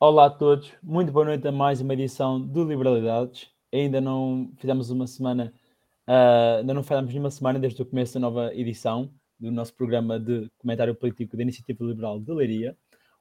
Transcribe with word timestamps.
Olá 0.00 0.26
a 0.26 0.30
todos, 0.30 0.72
muito 0.80 1.10
boa 1.10 1.24
noite 1.24 1.48
a 1.48 1.50
mais 1.50 1.80
uma 1.80 1.92
edição 1.92 2.40
do 2.40 2.62
Liberalidades. 2.62 3.50
Ainda 3.74 4.00
não 4.00 4.48
fizemos 4.56 4.90
uma 4.90 5.08
semana, 5.08 5.52
uh, 6.08 6.58
ainda 6.60 6.72
não 6.72 6.84
fizemos 6.84 7.10
nenhuma 7.10 7.32
semana 7.32 7.58
desde 7.58 7.82
o 7.82 7.84
começo 7.84 8.14
da 8.14 8.20
nova 8.20 8.54
edição 8.54 9.10
do 9.40 9.50
nosso 9.50 9.74
programa 9.74 10.20
de 10.20 10.48
comentário 10.56 10.94
político 10.94 11.36
da 11.36 11.42
Iniciativa 11.42 11.84
Liberal 11.84 12.20
de 12.20 12.32
Leiria. 12.32 12.76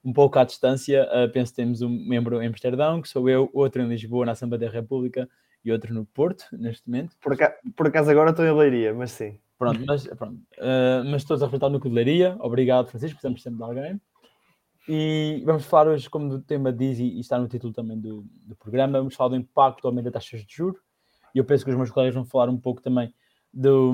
Um 0.05 0.13
pouco 0.13 0.37
à 0.37 0.43
distância, 0.43 1.09
uh, 1.11 1.27
penso 1.31 1.51
que 1.51 1.55
temos 1.55 1.81
um 1.81 1.89
membro 1.89 2.43
em 2.43 2.47
Amsterdão, 2.47 3.01
que 3.01 3.09
sou 3.09 3.27
eu, 3.27 3.49
outro 3.53 3.81
em 3.81 3.87
Lisboa, 3.87 4.27
na 4.27 4.33
Assembleia 4.33 4.69
da 4.69 4.71
República, 4.71 5.27
e 5.65 5.71
outro 5.71 5.91
no 5.91 6.05
Porto, 6.05 6.45
neste 6.51 6.87
momento. 6.87 7.15
Por 7.19 7.33
acaso, 7.33 7.55
por 7.75 7.87
acaso 7.87 8.11
agora 8.11 8.29
estou 8.29 8.45
em 8.45 8.55
Leiria, 8.55 8.93
mas 8.93 9.09
sim. 9.09 9.39
Pronto, 9.57 9.83
mas, 9.83 10.05
pronto. 10.05 10.35
Uh, 10.59 11.03
mas 11.09 11.23
todos 11.23 11.41
a 11.41 11.47
enfrentar 11.47 11.65
o 11.65 11.71
núcleo 11.71 11.89
de 11.89 11.95
Leiria. 11.95 12.37
Obrigado, 12.39 12.87
Francisco, 12.87 13.15
precisamos 13.15 13.41
sempre 13.41 13.57
de 13.57 13.63
alguém. 13.63 14.01
E 14.87 15.43
vamos 15.45 15.65
falar 15.65 15.89
hoje, 15.89 16.09
como 16.09 16.33
o 16.33 16.41
tema 16.41 16.71
diz 16.71 16.97
e 16.97 17.19
está 17.19 17.37
no 17.37 17.47
título 17.47 17.73
também 17.73 17.99
do, 17.99 18.25
do 18.45 18.55
programa, 18.55 18.99
vamos 18.99 19.15
falar 19.15 19.31
do 19.31 19.35
impacto 19.35 19.81
do 19.81 19.87
aumento 19.89 20.05
das 20.05 20.13
taxas 20.13 20.45
de 20.45 20.55
juros. 20.55 20.79
E 21.35 21.39
eu 21.39 21.43
penso 21.43 21.65
que 21.65 21.71
os 21.71 21.75
meus 21.75 21.91
colegas 21.91 22.15
vão 22.15 22.23
falar 22.23 22.49
um 22.49 22.57
pouco 22.57 22.81
também 22.81 23.13
do, 23.53 23.93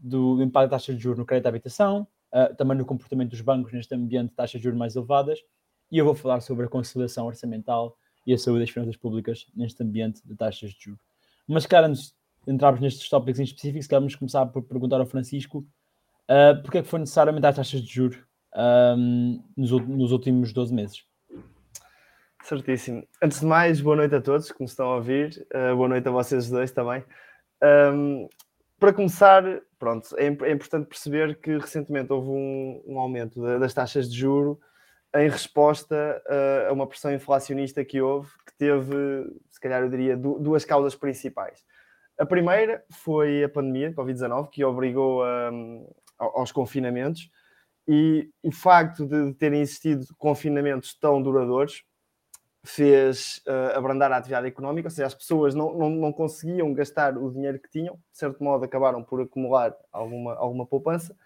do 0.00 0.42
impacto 0.42 0.70
das 0.70 0.82
taxas 0.82 0.96
de 0.96 1.02
juros 1.02 1.18
no 1.18 1.26
crédito 1.26 1.46
à 1.46 1.48
habitação, 1.50 2.08
uh, 2.32 2.54
também 2.56 2.78
no 2.78 2.86
comportamento 2.86 3.30
dos 3.30 3.42
bancos 3.42 3.70
neste 3.72 3.94
ambiente 3.94 4.30
de 4.30 4.34
taxas 4.34 4.58
de 4.58 4.64
juros 4.64 4.78
mais 4.78 4.96
elevadas. 4.96 5.40
E 5.92 5.98
eu 5.98 6.06
vou 6.06 6.14
falar 6.14 6.40
sobre 6.40 6.64
a 6.64 6.68
conciliação 6.68 7.26
orçamental 7.26 7.94
e 8.26 8.32
a 8.32 8.38
saúde 8.38 8.60
das 8.60 8.70
finanças 8.70 8.96
públicas 8.96 9.46
neste 9.54 9.82
ambiente 9.82 10.22
de 10.24 10.34
taxas 10.34 10.70
de 10.70 10.84
juros. 10.84 11.00
Mas, 11.46 11.66
cara, 11.66 11.86
antes 11.86 12.14
de 12.46 12.52
entrarmos 12.52 12.80
nestes 12.80 13.06
tópicos 13.10 13.40
em 13.40 13.44
específico, 13.44 13.84
vamos 13.90 14.14
começar 14.16 14.46
por 14.46 14.62
perguntar 14.62 15.00
ao 15.00 15.06
Francisco 15.06 15.58
uh, 15.58 16.62
porque 16.62 16.78
é 16.78 16.82
que 16.82 16.88
foi 16.88 16.98
necessário 17.00 17.30
aumentar 17.30 17.50
as 17.50 17.56
taxas 17.56 17.82
de 17.82 17.92
juros 17.92 18.27
um, 18.56 19.42
nos, 19.56 19.70
nos, 19.70 20.12
últimos 20.12 20.52
12 20.52 20.74
meses. 20.74 21.04
Certíssimo. 22.42 23.06
Antes 23.22 23.40
de 23.40 23.46
mais, 23.46 23.80
boa 23.80 23.96
noite 23.96 24.14
a 24.14 24.20
todos 24.20 24.50
que 24.50 24.60
nos 24.60 24.70
estão 24.70 24.90
a 24.90 24.96
ouvir. 24.96 25.46
Uh, 25.54 25.76
boa 25.76 25.88
noite 25.88 26.08
a 26.08 26.10
vocês 26.10 26.48
dois 26.48 26.70
também. 26.70 27.04
Um, 27.62 28.28
para 28.78 28.92
começar, 28.92 29.42
pronto, 29.78 30.16
é, 30.16 30.26
é, 30.26 30.52
importante 30.52 30.86
perceber 30.86 31.40
que 31.40 31.58
recentemente 31.58 32.12
houve 32.12 32.30
um, 32.30 32.82
um 32.86 32.98
aumento 32.98 33.40
de, 33.40 33.58
das 33.58 33.74
taxas 33.74 34.10
de 34.10 34.16
juro 34.18 34.58
em 35.14 35.28
resposta 35.28 36.22
uh, 36.26 36.70
a 36.70 36.72
uma 36.72 36.86
pressão 36.86 37.12
inflacionista 37.12 37.84
que 37.84 38.00
houve, 38.00 38.30
que 38.46 38.54
teve, 38.56 38.94
se 39.50 39.60
calhar 39.60 39.82
eu 39.82 39.88
diria, 39.88 40.16
duas 40.16 40.64
causas 40.64 40.94
principais. 40.94 41.64
A 42.18 42.26
primeira 42.26 42.84
foi 42.90 43.44
a 43.44 43.48
pandemia, 43.48 43.92
Covid-19, 43.92 44.50
que 44.50 44.64
obrigou 44.64 45.24
um, 45.24 45.88
aos 46.18 46.52
confinamentos 46.52 47.30
e 47.88 48.28
o 48.42 48.52
facto 48.52 49.06
de 49.06 49.32
terem 49.34 49.62
existido 49.62 50.06
confinamentos 50.18 50.94
tão 50.94 51.22
duradouros 51.22 51.82
fez 52.62 53.40
uh, 53.46 53.78
abrandar 53.78 54.12
a 54.12 54.18
atividade 54.18 54.46
económica, 54.46 54.88
ou 54.88 54.90
seja, 54.90 55.06
as 55.06 55.14
pessoas 55.14 55.54
não, 55.54 55.72
não, 55.72 55.88
não, 55.88 56.12
conseguiam 56.12 56.72
gastar 56.74 57.16
o 57.16 57.30
dinheiro 57.30 57.58
que 57.58 57.70
tinham, 57.70 57.94
de 57.94 58.18
certo 58.18 58.44
modo 58.44 58.62
acabaram 58.62 59.02
por 59.02 59.22
acumular 59.22 59.74
alguma, 59.90 60.34
alguma 60.34 60.66
poupança. 60.66 61.16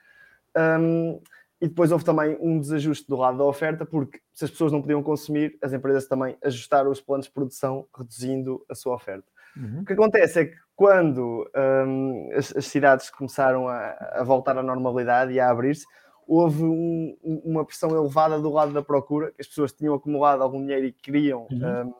Um, 0.56 1.20
e 1.60 1.66
depois 1.66 1.90
houve 1.90 2.04
também 2.04 2.36
um 2.40 2.60
desajuste 2.60 3.08
do 3.08 3.16
lado 3.16 3.38
da 3.38 3.44
oferta, 3.44 3.84
porque 3.84 4.20
se 4.32 4.44
as 4.44 4.50
pessoas 4.50 4.70
não 4.70 4.80
podiam 4.80 5.02
consumir, 5.02 5.58
as 5.60 5.72
empresas 5.72 6.06
também 6.06 6.36
ajustaram 6.44 6.90
os 6.90 7.00
planos 7.00 7.26
de 7.26 7.32
produção, 7.32 7.86
reduzindo 7.96 8.64
a 8.68 8.74
sua 8.74 8.94
oferta. 8.94 9.26
Uhum. 9.56 9.80
O 9.80 9.84
que 9.84 9.92
acontece 9.92 10.40
é 10.40 10.44
que 10.44 10.56
quando 10.76 11.48
um, 11.86 12.30
as, 12.34 12.54
as, 12.56 12.66
cidades 12.66 13.10
começaram 13.10 13.68
a, 13.68 13.90
a 14.12 14.24
voltar 14.24 14.56
à 14.56 14.62
normalidade 14.62 15.32
e 15.32 15.40
a 15.40 15.50
abrir-se, 15.50 15.86
houve 16.26 16.62
um, 16.62 17.16
uma 17.22 17.64
pressão 17.64 17.94
elevada 17.94 18.38
do 18.38 18.50
lado 18.50 18.72
da 18.72 18.82
procura, 18.82 19.32
que 19.32 19.40
as 19.40 19.46
pessoas 19.46 19.72
tinham 19.72 19.94
acumulado 19.94 20.42
algum 20.42 20.60
dinheiro 20.60 20.86
e 20.86 20.92
queriam, 20.92 21.46
uhum. 21.50 21.88
um, 21.88 21.94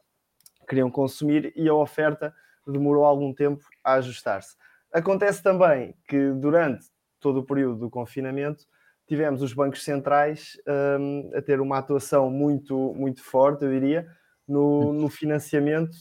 queriam 0.68 0.90
consumir, 0.90 1.52
e 1.56 1.68
a 1.68 1.74
oferta 1.74 2.34
demorou 2.66 3.04
algum 3.04 3.32
tempo 3.32 3.64
a 3.82 3.94
ajustar-se. 3.94 4.56
Acontece 4.92 5.42
também 5.42 5.94
que 6.06 6.30
durante 6.32 6.86
todo 7.18 7.40
o 7.40 7.44
período 7.44 7.78
do 7.78 7.90
confinamento 7.90 8.64
tivemos 9.06 9.42
os 9.42 9.52
bancos 9.52 9.82
centrais 9.82 10.58
um, 11.00 11.30
a 11.34 11.42
ter 11.42 11.60
uma 11.60 11.78
atuação 11.78 12.30
muito, 12.30 12.94
muito 12.94 13.22
forte, 13.22 13.64
eu 13.64 13.70
diria, 13.70 14.06
no, 14.46 14.86
uhum. 14.86 14.92
no 14.92 15.08
financiamento 15.08 15.96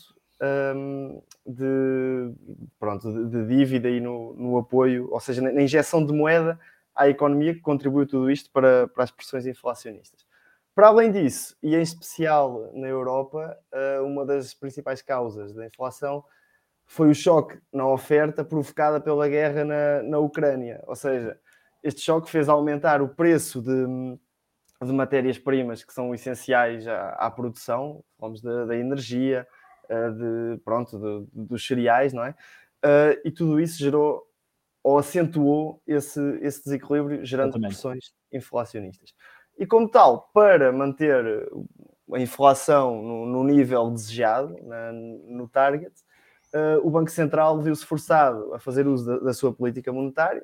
um, 0.76 1.22
de, 1.46 2.34
pronto, 2.80 3.12
de, 3.12 3.26
de, 3.30 3.48
dívida 3.48 3.90
e 3.90 4.00
no, 4.00 4.34
no 4.34 4.58
apoio, 4.58 5.08
ou 5.12 5.20
seja, 5.20 5.42
na, 5.42 5.52
na 5.52 5.62
injeção 5.62 6.06
de 6.06 6.14
moeda 6.14 6.60
à 6.96 7.08
economia 7.10 7.54
que 7.54 7.62
contribuiu 7.62 8.08
tudo 8.08 8.30
isto 8.30 8.50
para, 8.52 8.88
para 8.88 9.04
as 9.04 9.12
pressões 9.12 9.46
inflacionistas. 9.46 10.26
Para 10.74 10.88
além 10.88 11.12
disso, 11.12 11.56
e 11.62 11.76
em 11.76 11.82
especial 11.82 12.72
na 12.74 12.88
Europa, 12.88 13.58
eh, 13.74 14.00
uma 14.00 14.26
das 14.26 14.54
principais 14.54 15.02
causas 15.02 15.54
da 15.54 15.66
inflação 15.66 16.24
foi 16.86 17.10
o 17.10 17.16
choque 17.16 17.60
na 17.74 17.88
oferta 17.88 18.44
provocada 18.44 19.00
pela 19.00 19.28
guerra 19.28 19.66
na, 19.66 20.04
na 20.04 20.20
Ucrânia. 20.20 20.82
Ou 20.88 20.96
seja, 20.96 21.38
este 21.84 22.02
choque 22.02 22.30
fez 22.30 22.48
aumentar 22.48 23.02
o 23.02 23.10
preço 23.10 23.62
de, 23.62 23.86
de 24.82 24.94
matérias-primas 24.94 25.84
que 25.84 25.94
são 25.94 26.14
essenciais 26.16 26.88
à, 26.88 27.10
à 27.12 27.32
produção, 27.32 28.04
falamos 28.18 28.42
da, 28.42 28.66
da 28.66 28.76
energia, 28.76 29.46
eh, 29.90 30.10
de, 30.10 30.58
pronto, 30.64 30.98
de, 30.98 31.28
dos 31.34 31.68
cereais, 31.68 32.14
não 32.14 32.24
é? 32.24 32.34
Eh, 32.84 33.22
e 33.26 33.32
tudo 33.32 33.60
isso 33.60 33.78
gerou 33.78 34.26
ou 34.84 34.98
acentuou 34.98 35.82
esse, 35.86 36.20
esse 36.42 36.64
desequilíbrio, 36.64 37.24
gerando 37.26 37.50
Exatamente. 37.50 37.72
pressões 37.74 38.14
inflacionistas. 38.32 39.14
E 39.58 39.66
como 39.66 39.90
tal, 39.90 40.30
para 40.34 40.72
manter 40.72 41.50
a 42.14 42.20
inflação 42.20 43.02
no, 43.02 43.26
no 43.26 43.44
nível 43.44 43.92
desejado, 43.92 44.56
na, 44.64 44.92
no 44.92 45.48
target, 45.48 45.94
uh, 46.54 46.86
o 46.86 46.90
Banco 46.90 47.12
Central 47.12 47.62
viu-se 47.62 47.86
forçado 47.86 48.54
a 48.54 48.60
fazer 48.60 48.88
uso 48.88 49.06
da, 49.06 49.20
da, 49.20 49.34
sua 49.34 49.54
política 49.54 49.92
monetária 49.92 50.44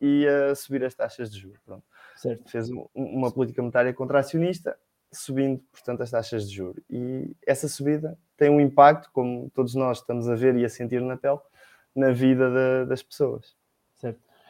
e 0.00 0.26
a 0.26 0.54
subir 0.54 0.82
as 0.84 0.94
taxas 0.94 1.30
de 1.30 1.38
juros. 1.40 1.58
Pronto. 1.64 1.84
Certo. 2.16 2.50
Fez 2.50 2.70
um, 2.70 2.86
uma 2.94 3.30
política 3.30 3.60
monetária 3.60 3.92
contracionista, 3.92 4.78
subindo, 5.12 5.62
portanto, 5.70 6.02
as 6.02 6.10
taxas 6.10 6.48
de 6.48 6.56
juros. 6.56 6.82
E 6.88 7.36
essa 7.46 7.68
subida 7.68 8.18
tem 8.36 8.50
um 8.50 8.60
impacto, 8.60 9.10
como 9.12 9.50
todos 9.50 9.74
nós 9.74 9.98
estamos 9.98 10.28
a 10.28 10.34
ver 10.34 10.56
e 10.56 10.64
a 10.64 10.68
sentir 10.68 11.00
na 11.00 11.16
pele, 11.16 11.38
na 11.94 12.10
vida 12.10 12.50
de, 12.50 12.88
das 12.88 13.02
pessoas. 13.02 13.54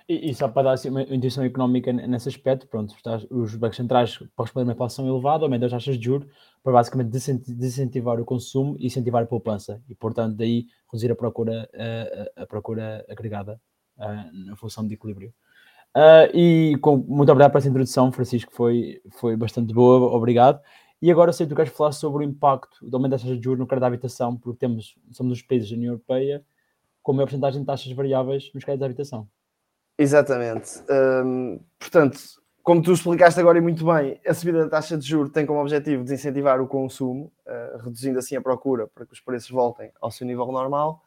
E, 0.06 0.30
e, 0.30 0.34
só 0.34 0.48
para 0.48 0.64
dar 0.64 0.72
assim, 0.72 0.90
uma 0.90 1.02
intenção 1.02 1.42
económica 1.44 1.90
nesse 1.90 2.28
aspecto, 2.28 2.68
pronto, 2.68 2.94
os 3.30 3.54
bancos 3.56 3.76
centrais, 3.76 4.18
para 4.18 4.44
responder 4.44 4.64
uma 4.64 4.72
inflação 4.74 5.08
elevada, 5.08 5.44
aumentam 5.44 5.66
as 5.66 5.72
taxas 5.72 5.98
de 5.98 6.04
juros 6.04 6.28
para 6.62 6.74
basicamente 6.74 7.10
desincentivar 7.10 8.20
o 8.20 8.24
consumo 8.24 8.76
e 8.78 8.86
incentivar 8.86 9.22
a 9.22 9.26
poupança 9.26 9.82
e, 9.88 9.94
portanto, 9.94 10.36
daí 10.36 10.66
reduzir 10.92 11.10
a 11.10 11.16
procura, 11.16 11.68
a, 12.36 12.42
a 12.42 12.46
procura 12.46 13.04
agregada 13.08 13.58
na 13.96 14.56
função 14.56 14.86
de 14.86 14.94
equilíbrio. 14.94 15.32
Uh, 15.96 16.26
e 16.34 16.76
com, 16.80 16.96
muito 16.96 17.30
obrigado 17.30 17.52
por 17.52 17.58
essa 17.58 17.68
introdução, 17.68 18.10
Francisco, 18.10 18.52
foi, 18.52 19.00
foi 19.12 19.36
bastante 19.36 19.72
boa, 19.72 20.12
obrigado. 20.12 20.60
E 21.00 21.10
agora 21.10 21.32
sei 21.32 21.46
que 21.46 21.54
tu 21.54 21.56
queres 21.56 21.72
falar 21.72 21.92
sobre 21.92 22.24
o 22.24 22.28
impacto 22.28 22.84
do 22.84 22.96
aumento 22.96 23.12
das 23.12 23.22
taxas 23.22 23.38
de 23.38 23.44
juros 23.44 23.60
no 23.60 23.66
crédito 23.66 23.82
da 23.82 23.86
habitação, 23.86 24.36
porque 24.36 24.58
temos, 24.58 24.96
somos 25.12 25.38
os 25.38 25.42
países 25.42 25.70
da 25.70 25.76
União 25.76 25.92
Europeia 25.92 26.44
com 27.02 27.12
a 27.12 27.14
maior 27.14 27.26
porcentagem 27.26 27.60
de 27.60 27.66
taxas 27.66 27.92
variáveis 27.92 28.50
nos 28.52 28.64
créditos 28.64 28.80
de 28.80 28.84
habitação. 28.86 29.28
Exatamente. 29.98 30.82
Um, 30.90 31.60
portanto, 31.78 32.18
como 32.62 32.82
tu 32.82 32.92
explicaste 32.92 33.38
agora 33.38 33.58
e 33.58 33.60
muito 33.60 33.84
bem, 33.84 34.20
a 34.26 34.34
subida 34.34 34.64
da 34.64 34.70
taxa 34.70 34.96
de 34.96 35.06
juros 35.06 35.30
tem 35.30 35.46
como 35.46 35.60
objetivo 35.60 36.02
desincentivar 36.02 36.60
o 36.60 36.66
consumo, 36.66 37.32
uh, 37.46 37.78
reduzindo 37.84 38.18
assim 38.18 38.36
a 38.36 38.40
procura 38.40 38.86
para 38.88 39.06
que 39.06 39.12
os 39.12 39.20
preços 39.20 39.50
voltem 39.50 39.92
ao 40.00 40.10
seu 40.10 40.26
nível 40.26 40.46
normal. 40.46 41.02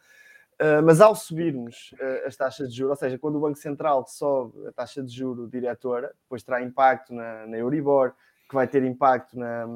Uh, 0.60 0.82
mas 0.84 1.02
ao 1.02 1.16
subirmos 1.16 1.94
uh, 1.94 2.28
as 2.28 2.36
taxas 2.36 2.70
de 2.70 2.78
juros, 2.78 2.92
ou 2.92 2.96
seja, 2.96 3.18
quando 3.20 3.36
o 3.36 3.40
Banco 3.40 3.58
Central 3.58 4.06
sobe 4.08 4.68
a 4.68 4.72
taxa 4.72 5.04
de 5.04 5.14
juro 5.14 5.48
diretora, 5.48 6.12
depois 6.24 6.42
terá 6.42 6.62
impacto 6.62 7.14
na, 7.14 7.46
na 7.46 7.58
Euribor, 7.58 8.14
que 8.50 8.56
vai 8.56 8.68
ter 8.68 8.84
impacto, 8.84 9.38
na, 9.38 9.68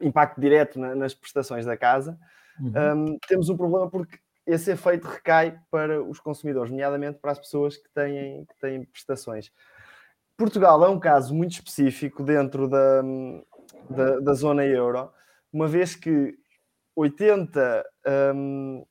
impacto 0.00 0.40
direto 0.40 0.78
na, 0.80 0.94
nas 0.94 1.14
prestações 1.14 1.66
da 1.66 1.76
casa, 1.76 2.18
uhum. 2.60 2.72
um, 3.12 3.18
temos 3.28 3.48
um 3.48 3.56
problema 3.56 3.88
porque 3.88 4.18
esse 4.46 4.70
efeito 4.70 5.06
recai 5.06 5.58
para 5.70 6.02
os 6.02 6.20
consumidores, 6.20 6.70
nomeadamente 6.70 7.18
para 7.18 7.32
as 7.32 7.38
pessoas 7.38 7.76
que 7.76 7.88
têm, 7.92 8.44
que 8.46 8.58
têm 8.60 8.84
prestações. 8.84 9.50
Portugal 10.36 10.84
é 10.84 10.88
um 10.88 11.00
caso 11.00 11.34
muito 11.34 11.52
específico 11.52 12.22
dentro 12.22 12.68
da, 12.68 13.02
da, 13.90 14.20
da 14.20 14.34
zona 14.34 14.64
euro, 14.64 15.10
uma 15.52 15.66
vez 15.66 15.94
que 15.96 16.38
80, 16.94 17.84
um, 18.34 18.84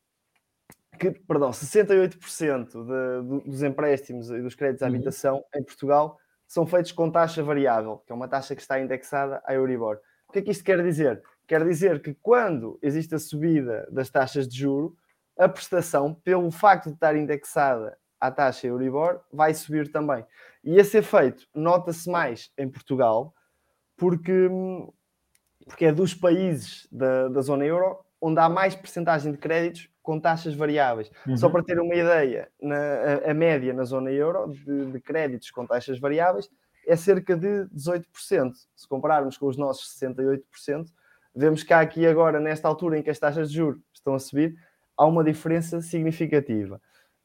que, 0.99 1.11
perdão, 1.11 1.51
68% 1.51 2.69
de, 2.69 3.49
dos 3.49 3.63
empréstimos 3.63 4.29
e 4.29 4.41
dos 4.41 4.55
créditos 4.55 4.83
à 4.83 4.87
uhum. 4.87 4.95
habitação 4.95 5.43
em 5.55 5.63
Portugal 5.63 6.17
são 6.47 6.65
feitos 6.65 6.91
com 6.91 7.09
taxa 7.09 7.43
variável, 7.43 7.97
que 8.05 8.11
é 8.11 8.15
uma 8.15 8.27
taxa 8.27 8.55
que 8.55 8.61
está 8.61 8.79
indexada 8.79 9.41
à 9.45 9.53
Euribor. 9.53 9.99
O 10.27 10.31
que 10.31 10.39
é 10.39 10.41
que 10.41 10.51
isto 10.51 10.63
quer 10.63 10.81
dizer? 10.83 11.21
Quer 11.47 11.63
dizer 11.63 12.01
que 12.01 12.13
quando 12.15 12.79
existe 12.81 13.13
a 13.15 13.19
subida 13.19 13.87
das 13.91 14.09
taxas 14.09 14.47
de 14.47 14.57
juro, 14.57 14.95
a 15.37 15.49
prestação, 15.49 16.13
pelo 16.13 16.49
facto 16.51 16.87
de 16.87 16.93
estar 16.93 17.15
indexada 17.15 17.97
à 18.19 18.31
taxa 18.31 18.67
Euribor, 18.67 19.21
vai 19.31 19.53
subir 19.53 19.91
também. 19.91 20.25
E 20.63 20.77
esse 20.77 20.97
efeito 20.97 21.47
nota-se 21.53 22.09
mais 22.09 22.51
em 22.57 22.69
Portugal, 22.69 23.33
porque 23.97 24.49
porque 25.65 25.85
é 25.85 25.91
dos 25.91 26.13
países 26.13 26.87
da, 26.91 27.27
da 27.27 27.41
zona 27.41 27.65
euro 27.65 27.99
onde 28.21 28.39
há 28.39 28.47
mais 28.47 28.75
percentagem 28.75 29.31
de 29.31 29.37
créditos 29.37 29.89
com 30.01 30.19
taxas 30.19 30.55
variáveis. 30.55 31.11
Uhum. 31.27 31.35
Só 31.35 31.49
para 31.49 31.63
ter 31.63 31.79
uma 31.79 31.95
ideia, 31.95 32.49
na, 32.61 32.75
a, 32.75 33.31
a 33.31 33.33
média 33.33 33.73
na 33.73 33.83
zona 33.83 34.11
euro 34.11 34.51
de, 34.51 34.91
de, 34.91 34.99
créditos 34.99 35.49
com 35.51 35.65
taxas 35.65 35.99
variáveis 35.99 36.49
é 36.87 36.95
cerca 36.95 37.35
de 37.35 37.65
18%. 37.75 38.05
Se 38.75 38.87
compararmos 38.87 39.37
com 39.37 39.47
os 39.47 39.57
nossos 39.57 39.99
68%, 39.99 40.85
vemos 41.35 41.63
que 41.63 41.73
há 41.73 41.79
aqui 41.79 42.05
agora, 42.05 42.39
nesta 42.39 42.67
altura 42.67 42.99
em 42.99 43.03
que 43.03 43.09
as 43.09 43.19
taxas 43.19 43.49
de 43.49 43.57
juros 43.57 43.81
estão 43.91 44.13
a 44.13 44.19
subir, 44.19 44.55
há 44.97 45.05
uma 45.05 45.23
diferença 45.23 45.81
significativa. 45.81 46.81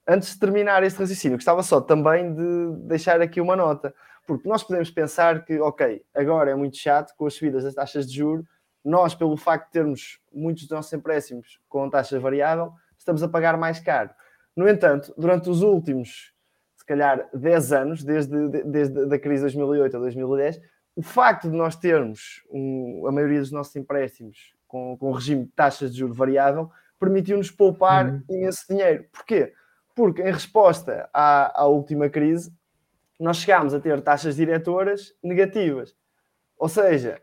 Antes 0.06 0.34
de 0.34 0.40
terminar 0.40 0.82
este 0.82 0.99
raciocínio, 0.99 1.37
gostava 1.37 1.62
só 1.62 1.81
também 1.81 2.34
de 2.34 2.76
deixar 2.87 3.20
aqui 3.20 3.40
uma 3.40 3.55
nota, 3.55 3.94
porque 4.26 4.49
nós 4.49 4.62
podemos 4.62 4.90
pensar 4.90 5.44
que, 5.44 5.58
ok, 5.61 6.02
agora 6.14 6.50
é 6.50 6.55
muito 6.55 6.76
chato 6.76 7.14
com 7.17 7.26
as 7.26 7.34
subidas 7.34 7.64
das 7.64 7.75
taxas 7.75 8.06
de 8.11 8.17
juros, 8.17 8.46
nós, 8.84 9.14
pelo 9.14 9.37
facto 9.37 9.67
de 9.67 9.72
termos 9.72 10.19
muitos 10.32 10.64
dos 10.64 10.70
nossos 10.70 10.93
empréstimos 10.93 11.61
com 11.69 11.88
taxa 11.90 12.19
variável, 12.19 12.72
estamos 12.99 13.22
a 13.22 13.28
pagar 13.28 13.56
mais 13.56 13.78
caro. 13.78 14.11
No 14.56 14.69
entanto, 14.69 15.14
durante 15.17 15.50
os 15.50 15.62
últimos, 15.62 16.32
se 16.76 16.84
calhar, 16.84 17.28
10 17.34 17.72
anos, 17.72 18.02
desde, 18.02 18.49
desde 18.64 19.14
a 19.14 19.19
crise 19.19 19.46
de 19.46 19.56
2008 19.58 19.96
a 19.96 20.00
2010, 20.00 20.61
o 20.96 21.02
facto 21.02 21.50
de 21.50 21.56
nós 21.56 21.76
termos 21.76 22.43
um, 22.50 23.06
a 23.06 23.12
maioria 23.12 23.40
dos 23.40 23.52
nossos 23.52 23.76
empréstimos 23.76 24.55
com, 24.67 24.96
com 24.96 25.12
regime 25.12 25.44
de 25.44 25.52
taxas 25.52 25.93
de 25.93 25.99
juros 25.99 26.17
variável 26.17 26.70
permitiu-nos 27.00 27.50
poupar 27.50 28.06
uhum. 28.06 28.23
imenso 28.29 28.64
dinheiro. 28.69 29.06
Porquê? 29.11 29.52
Porque 29.97 30.23
em 30.23 30.31
resposta 30.31 31.08
à, 31.12 31.62
à 31.62 31.67
última 31.67 32.08
crise, 32.08 32.52
nós 33.19 33.38
chegámos 33.38 33.75
a 33.75 33.81
ter 33.81 34.00
taxas 34.02 34.37
diretoras 34.37 35.12
negativas. 35.23 35.94
Ou 36.56 36.69
seja, 36.69 37.20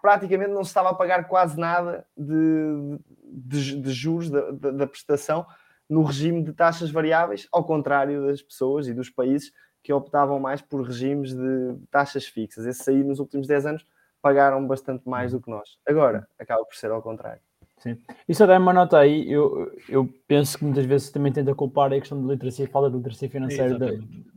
praticamente 0.00 0.52
não 0.52 0.64
se 0.64 0.70
estava 0.70 0.90
a 0.90 0.94
pagar 0.94 1.28
quase 1.28 1.58
nada 1.58 2.06
de, 2.16 2.98
de, 3.22 3.80
de 3.80 3.92
juros 3.92 4.30
da, 4.30 4.50
da, 4.52 4.70
da, 4.70 4.86
prestação 4.86 5.44
no 5.88 6.02
regime 6.02 6.42
de 6.42 6.52
taxas 6.52 6.90
variáveis, 6.90 7.48
ao 7.52 7.64
contrário 7.64 8.26
das 8.26 8.40
pessoas 8.40 8.86
e 8.88 8.94
dos 8.94 9.10
países 9.10 9.52
que 9.82 9.92
optavam 9.92 10.40
mais 10.40 10.62
por 10.62 10.82
regimes 10.82 11.34
de 11.34 11.76
taxas 11.90 12.24
fixas. 12.24 12.64
Esses 12.64 12.86
aí, 12.88 13.04
nos 13.04 13.18
últimos 13.18 13.46
10 13.46 13.66
anos, 13.66 13.84
pagaram 14.22 14.66
bastante 14.66 15.06
mais 15.06 15.32
do 15.32 15.40
que 15.40 15.50
nós. 15.50 15.78
Agora, 15.86 16.26
acaba 16.38 16.64
por 16.64 16.74
ser 16.74 16.90
ao 16.90 17.02
contrário. 17.02 17.42
Sim. 17.78 17.98
E 18.28 18.34
só 18.34 18.46
dá 18.46 18.58
uma 18.58 18.72
nota 18.72 18.98
aí, 18.98 19.30
eu, 19.30 19.70
eu 19.88 20.08
penso 20.26 20.56
que 20.56 20.64
muitas 20.64 20.86
vezes 20.86 21.10
também 21.10 21.32
tenta 21.32 21.54
culpar 21.54 21.92
a 21.92 21.98
questão 21.98 22.20
de 22.20 22.26
literacia, 22.26 22.68
fala 22.68 22.90
de 22.90 22.96
literacia 22.96 23.28
financeira, 23.28 23.78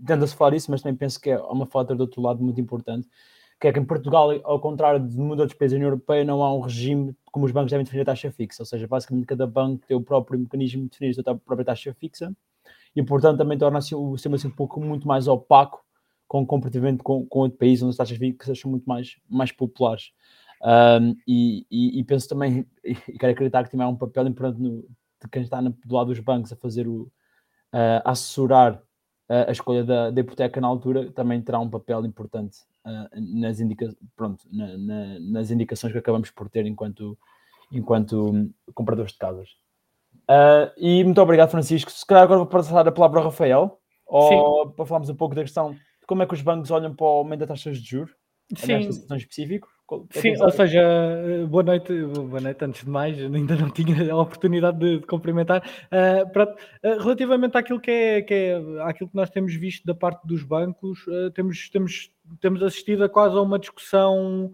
tenta-se 0.06 0.36
falar 0.36 0.56
isso, 0.56 0.70
mas 0.70 0.82
também 0.82 0.98
penso 0.98 1.20
que 1.22 1.30
é 1.30 1.40
uma 1.40 1.66
falta 1.66 1.96
do 1.96 2.02
outro 2.02 2.22
lado 2.22 2.44
muito 2.44 2.60
importante, 2.60 3.08
que 3.60 3.68
é 3.68 3.74
que 3.74 3.80
em 3.80 3.86
Portugal, 3.86 4.32
ao 4.44 4.60
contrário 4.60 5.00
de 5.00 5.18
muitos 5.18 5.40
outros 5.40 5.58
países 5.58 5.74
da 5.74 5.78
União 5.78 5.90
Europeia, 5.90 6.26
não 6.26 6.44
há 6.44 6.54
um 6.54 6.60
regime 6.60 7.16
como 7.32 7.46
os 7.46 7.52
bancos 7.52 7.72
devem 7.72 7.84
definir 7.84 8.02
a 8.02 8.06
taxa 8.06 8.32
fixa, 8.32 8.64
ou 8.64 8.66
seja, 8.66 8.88
basicamente 8.88 9.26
cada 9.26 9.48
banco 9.48 9.86
tem 9.88 9.96
o 9.96 10.02
próprio 10.02 10.40
mecanismo 10.40 10.84
de 10.84 10.90
definir 10.90 11.12
a 11.12 11.14
sua 11.14 11.24
própria 11.24 11.66
taxa 11.66 11.94
fixa 11.94 12.36
e, 12.96 13.04
portanto, 13.04 13.38
também 13.38 13.58
torna-se 13.58 13.96
o 13.96 14.18
sistema 14.18 14.36
assim, 14.36 14.48
um 14.48 14.52
pouco 14.52 14.82
muito 14.82 15.08
mais 15.08 15.28
opaco 15.28 15.86
com 16.28 16.46
comparativamente 16.46 17.02
com, 17.04 17.26
com 17.26 17.40
outro 17.40 17.58
país 17.58 17.82
onde 17.82 17.92
as 17.92 17.96
taxas 17.96 18.18
fixas 18.18 18.60
são 18.60 18.70
muito 18.70 18.84
mais, 18.86 19.16
mais 19.30 19.52
populares. 19.52 20.12
Um, 20.64 21.16
e, 21.28 21.66
e, 21.70 22.00
e, 22.00 22.04
penso 22.04 22.28
também, 22.28 22.66
e 22.84 22.96
quero 22.96 23.34
acreditar 23.34 23.64
que 23.64 23.72
também 23.72 23.86
há 23.86 23.90
um 23.90 23.96
papel 23.96 24.28
importante 24.28 24.60
no, 24.60 24.82
de 25.22 25.30
quem 25.32 25.44
está 25.44 25.62
no, 25.62 25.70
do 25.86 25.96
lado 25.96 26.08
dos 26.08 26.20
bancos 26.20 26.52
a 26.52 26.56
fazer 26.56 26.88
o, 26.88 27.04
uh, 27.74 28.02
a 28.04 28.12
assessorar 28.12 28.76
uh, 28.76 29.48
a 29.48 29.52
escolha 29.52 29.84
da, 29.84 30.10
da, 30.10 30.22
hipoteca 30.22 30.60
na 30.60 30.68
altura, 30.68 31.12
também 31.12 31.42
terá 31.42 31.60
um 31.60 31.70
papel 31.70 32.06
importante 32.06 32.60
uh, 32.86 33.40
nas, 33.40 33.60
indica 33.60 33.96
pronto, 34.16 34.44
na, 34.52 34.78
na, 34.78 35.20
nas 35.20 35.52
indicações 35.52 35.94
que 35.94 36.00
acabamos 36.00 36.32
por 36.32 36.50
ter 36.50 36.66
enquanto, 36.66 37.18
enquanto 37.72 38.50
compradores 38.74 39.12
de 39.12 39.18
casas. 39.18 39.50
e 40.78 41.04
muito 41.04 41.22
obrigado, 41.22 41.52
Francisco. 41.52 41.92
Se 41.92 42.06
calhar 42.06 42.24
agora 42.24 42.40
vou 42.40 42.48
passar 42.48 42.88
a 42.88 42.92
palavra 42.92 43.20
ao 43.20 43.26
Rafael, 43.26 43.80
ou 44.06 44.66
Sim. 44.66 44.74
para 44.76 44.86
falarmos 44.86 45.10
um 45.10 45.16
pouco 45.16 45.36
da 45.36 45.42
questão 45.42 45.74
de 45.74 46.06
como 46.08 46.24
é 46.24 46.26
que 46.26 46.34
os 46.34 46.42
bancos 46.42 46.72
olham 46.72 46.96
para 46.96 47.06
o 47.06 47.10
aumento 47.10 47.40
das 47.42 47.50
taxas 47.50 47.78
de 47.78 47.90
juros, 47.90 48.16
nesta 48.52 48.92
situação 48.92 49.18
específica. 49.18 49.68
Sim, 50.12 50.34
ou 50.42 50.52
seja, 50.52 50.82
boa 51.50 51.64
noite, 51.64 51.94
boa 52.04 52.42
noite 52.42 52.66
antes 52.66 52.84
de 52.84 52.90
mais, 52.90 53.18
ainda 53.18 53.56
não 53.56 53.70
tinha 53.70 54.12
a 54.12 54.18
oportunidade 54.18 54.78
de, 54.78 55.00
de 55.00 55.08
cumprimentar. 55.08 55.64
Uh, 55.86 56.30
para, 56.34 56.52
uh, 56.52 57.00
relativamente 57.02 57.58
àquilo 57.58 57.80
que, 57.80 57.92
é, 57.92 58.22
que 58.22 58.34
é 58.34 58.56
àquilo 58.82 59.10
que 59.10 59.16
nós 59.16 59.30
temos 59.30 59.54
visto 59.54 59.86
da 59.86 59.96
parte 59.96 60.28
dos 60.28 60.44
bancos, 60.44 61.08
uh, 61.08 61.32
temos, 61.32 61.70
temos, 61.70 62.12
temos 62.42 62.62
assistido 62.62 63.06
a 63.06 63.10
quase 63.10 63.38
a 63.38 63.42
uma 63.42 63.58
discussão 63.58 64.52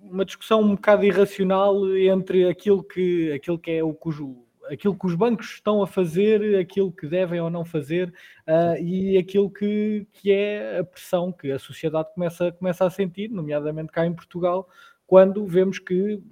uma 0.00 0.24
discussão 0.24 0.60
um 0.60 0.74
bocado 0.74 1.04
irracional 1.04 1.96
entre 1.96 2.48
aquilo 2.48 2.82
que, 2.82 3.32
aquilo 3.32 3.58
que 3.58 3.70
é 3.70 3.84
o 3.84 3.94
cujo 3.94 4.47
aquilo 4.70 4.96
que 4.96 5.06
os 5.06 5.14
bancos 5.14 5.54
estão 5.54 5.82
a 5.82 5.86
fazer, 5.86 6.58
aquilo 6.58 6.92
que 6.92 7.06
devem 7.06 7.40
ou 7.40 7.50
não 7.50 7.64
fazer 7.64 8.12
uh, 8.46 8.80
e 8.82 9.16
aquilo 9.18 9.50
que, 9.50 10.06
que 10.12 10.30
é 10.30 10.78
a 10.78 10.84
pressão 10.84 11.32
que 11.32 11.50
a 11.50 11.58
sociedade 11.58 12.08
começa, 12.14 12.52
começa 12.52 12.84
a 12.84 12.90
sentir, 12.90 13.28
nomeadamente 13.30 13.92
cá 13.92 14.06
em 14.06 14.14
Portugal, 14.14 14.68
quando 15.06 15.46
vemos 15.46 15.78
que 15.78 16.22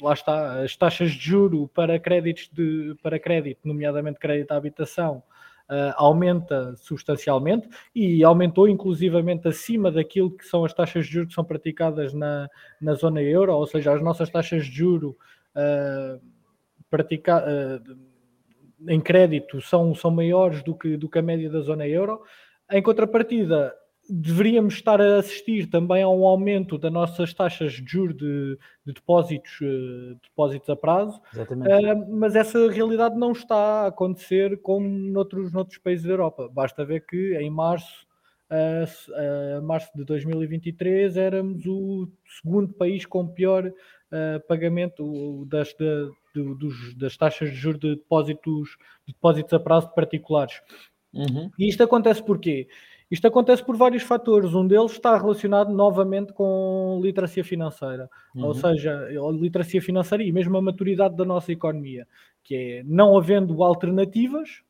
lá 0.00 0.12
está, 0.12 0.62
as 0.62 0.76
taxas 0.76 1.12
de 1.12 1.20
juro 1.20 1.68
para 1.68 1.98
créditos 1.98 2.50
de, 2.52 2.94
para 3.02 3.18
crédito, 3.18 3.60
nomeadamente 3.64 4.18
crédito 4.18 4.52
à 4.52 4.56
habitação, 4.56 5.22
uh, 5.70 5.94
aumenta 5.96 6.74
substancialmente 6.76 7.68
e 7.94 8.22
aumentou 8.24 8.68
inclusivamente 8.68 9.48
acima 9.48 9.90
daquilo 9.90 10.30
que 10.30 10.44
são 10.44 10.64
as 10.64 10.72
taxas 10.72 11.06
de 11.06 11.12
juros 11.12 11.28
que 11.28 11.34
são 11.34 11.44
praticadas 11.44 12.12
na, 12.12 12.48
na 12.80 12.94
zona 12.94 13.22
euro, 13.22 13.54
ou 13.54 13.66
seja, 13.66 13.92
as 13.92 14.02
nossas 14.02 14.30
taxas 14.30 14.66
de 14.66 14.72
juro 14.72 15.16
uh, 15.54 16.20
praticar, 16.90 17.42
uh, 17.42 17.96
em 18.88 19.00
crédito 19.00 19.60
são, 19.60 19.94
são 19.94 20.10
maiores 20.10 20.62
do 20.62 20.74
que, 20.74 20.96
do 20.96 21.08
que 21.08 21.18
a 21.18 21.22
média 21.22 21.50
da 21.50 21.60
zona 21.60 21.86
euro. 21.86 22.22
Em 22.70 22.82
contrapartida, 22.82 23.74
deveríamos 24.08 24.74
estar 24.74 25.00
a 25.00 25.18
assistir 25.18 25.68
também 25.68 26.02
a 26.02 26.08
um 26.08 26.24
aumento 26.26 26.78
das 26.78 26.92
nossas 26.92 27.34
taxas 27.34 27.72
de 27.72 27.90
juros 27.90 28.16
de, 28.16 28.58
de 28.84 28.92
depósitos, 28.92 29.60
uh, 29.60 30.16
depósitos 30.22 30.68
a 30.68 30.76
prazo, 30.76 31.20
uh, 31.34 32.16
mas 32.16 32.36
essa 32.36 32.70
realidade 32.70 33.16
não 33.16 33.32
está 33.32 33.56
a 33.56 33.86
acontecer 33.88 34.60
como 34.62 34.88
noutros, 34.88 35.52
noutros 35.52 35.78
países 35.78 36.04
da 36.04 36.12
Europa. 36.12 36.48
Basta 36.52 36.84
ver 36.84 37.04
que 37.06 37.36
em 37.36 37.50
março, 37.50 38.06
uh, 38.50 39.62
março 39.62 39.90
de 39.94 40.04
2023 40.04 41.16
éramos 41.16 41.66
o 41.66 42.08
segundo 42.40 42.72
país 42.74 43.04
com 43.04 43.26
pior 43.26 43.72
pagamento 44.48 45.44
das, 45.46 45.74
de, 45.74 46.10
do, 46.34 46.54
dos, 46.54 46.94
das 46.94 47.16
taxas 47.16 47.50
de 47.50 47.56
juros 47.56 47.80
de 47.80 47.96
depósitos, 47.96 48.76
de 49.06 49.12
depósitos 49.12 49.52
a 49.52 49.60
prazo 49.60 49.88
de 49.88 49.94
particulares. 49.94 50.60
Uhum. 51.12 51.50
E 51.58 51.68
isto 51.68 51.82
acontece 51.82 52.22
porquê? 52.22 52.68
Isto 53.10 53.28
acontece 53.28 53.64
por 53.64 53.76
vários 53.76 54.02
fatores. 54.02 54.52
Um 54.52 54.66
deles 54.66 54.92
está 54.92 55.16
relacionado 55.16 55.72
novamente 55.72 56.32
com 56.32 57.00
literacia 57.02 57.44
financeira, 57.44 58.10
uhum. 58.34 58.46
ou 58.46 58.54
seja, 58.54 58.92
a 58.92 59.32
literacia 59.32 59.80
financeira 59.80 60.24
e 60.24 60.32
mesmo 60.32 60.56
a 60.56 60.62
maturidade 60.62 61.16
da 61.16 61.24
nossa 61.24 61.52
economia, 61.52 62.06
que 62.42 62.54
é 62.54 62.82
não 62.84 63.16
havendo 63.16 63.62
alternativas, 63.62 64.62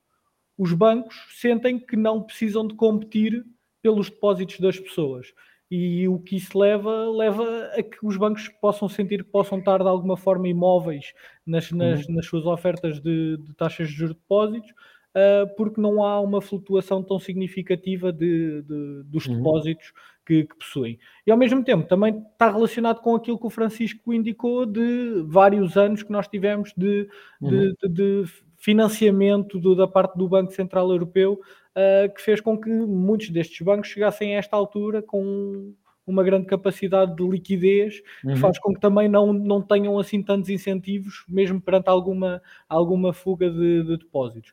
os 0.58 0.72
bancos 0.72 1.16
sentem 1.40 1.78
que 1.78 1.96
não 1.96 2.22
precisam 2.22 2.66
de 2.66 2.74
competir 2.74 3.44
pelos 3.82 4.10
depósitos 4.10 4.60
das 4.60 4.78
pessoas 4.78 5.32
e 5.70 6.06
o 6.08 6.18
que 6.18 6.36
isso 6.36 6.56
leva, 6.58 7.10
leva 7.10 7.70
a 7.76 7.82
que 7.82 7.98
os 8.02 8.16
bancos 8.16 8.48
possam 8.60 8.88
sentir 8.88 9.24
que 9.24 9.30
possam 9.30 9.58
estar 9.58 9.78
de 9.78 9.88
alguma 9.88 10.16
forma 10.16 10.48
imóveis 10.48 11.12
nas, 11.44 11.70
nas, 11.72 12.06
uhum. 12.06 12.14
nas 12.14 12.26
suas 12.26 12.46
ofertas 12.46 13.00
de, 13.00 13.36
de, 13.38 13.54
taxas 13.54 13.88
de 13.88 13.94
juros 13.94 14.14
de 14.14 14.20
depósitos, 14.20 14.70
uh, 14.70 15.56
porque 15.56 15.80
não 15.80 16.04
há 16.04 16.20
uma 16.20 16.40
flutuação 16.40 17.02
tão 17.02 17.18
significativa 17.18 18.12
de, 18.12 18.62
de 18.62 19.02
dos 19.04 19.26
uhum. 19.26 19.38
depósitos 19.38 19.92
que, 20.24 20.44
que, 20.44 20.56
possuem. 20.56 20.98
E 21.26 21.30
ao 21.32 21.36
mesmo 21.36 21.64
tempo 21.64 21.88
também 21.88 22.24
está 22.32 22.50
relacionado 22.50 23.00
com 23.00 23.16
aquilo 23.16 23.38
que 23.38 23.46
o 23.46 23.50
Francisco 23.50 24.12
indicou 24.12 24.66
de 24.66 25.24
vários 25.26 25.76
anos 25.76 26.02
que 26.02 26.12
nós 26.12 26.28
tivemos 26.28 26.72
de, 26.76 27.08
uhum. 27.40 27.74
de 27.88 28.24
financiamento 28.66 29.60
do, 29.60 29.76
da 29.76 29.86
parte 29.86 30.18
do 30.18 30.28
Banco 30.28 30.52
Central 30.52 30.90
Europeu 30.90 31.34
uh, 31.34 32.12
que 32.12 32.20
fez 32.20 32.40
com 32.40 32.58
que 32.58 32.68
muitos 32.68 33.30
destes 33.30 33.64
bancos 33.64 33.88
chegassem 33.90 34.34
a 34.34 34.40
esta 34.40 34.56
altura 34.56 35.00
com 35.00 35.72
uma 36.04 36.24
grande 36.24 36.46
capacidade 36.46 37.14
de 37.14 37.22
liquidez, 37.22 38.02
uhum. 38.24 38.34
que 38.34 38.40
faz 38.40 38.58
com 38.58 38.74
que 38.74 38.80
também 38.80 39.08
não, 39.08 39.32
não 39.32 39.62
tenham 39.62 39.96
assim 40.00 40.20
tantos 40.20 40.50
incentivos, 40.50 41.24
mesmo 41.28 41.60
perante 41.60 41.88
alguma, 41.88 42.42
alguma 42.68 43.12
fuga 43.12 43.48
de, 43.48 43.84
de 43.84 43.98
depósitos. 43.98 44.52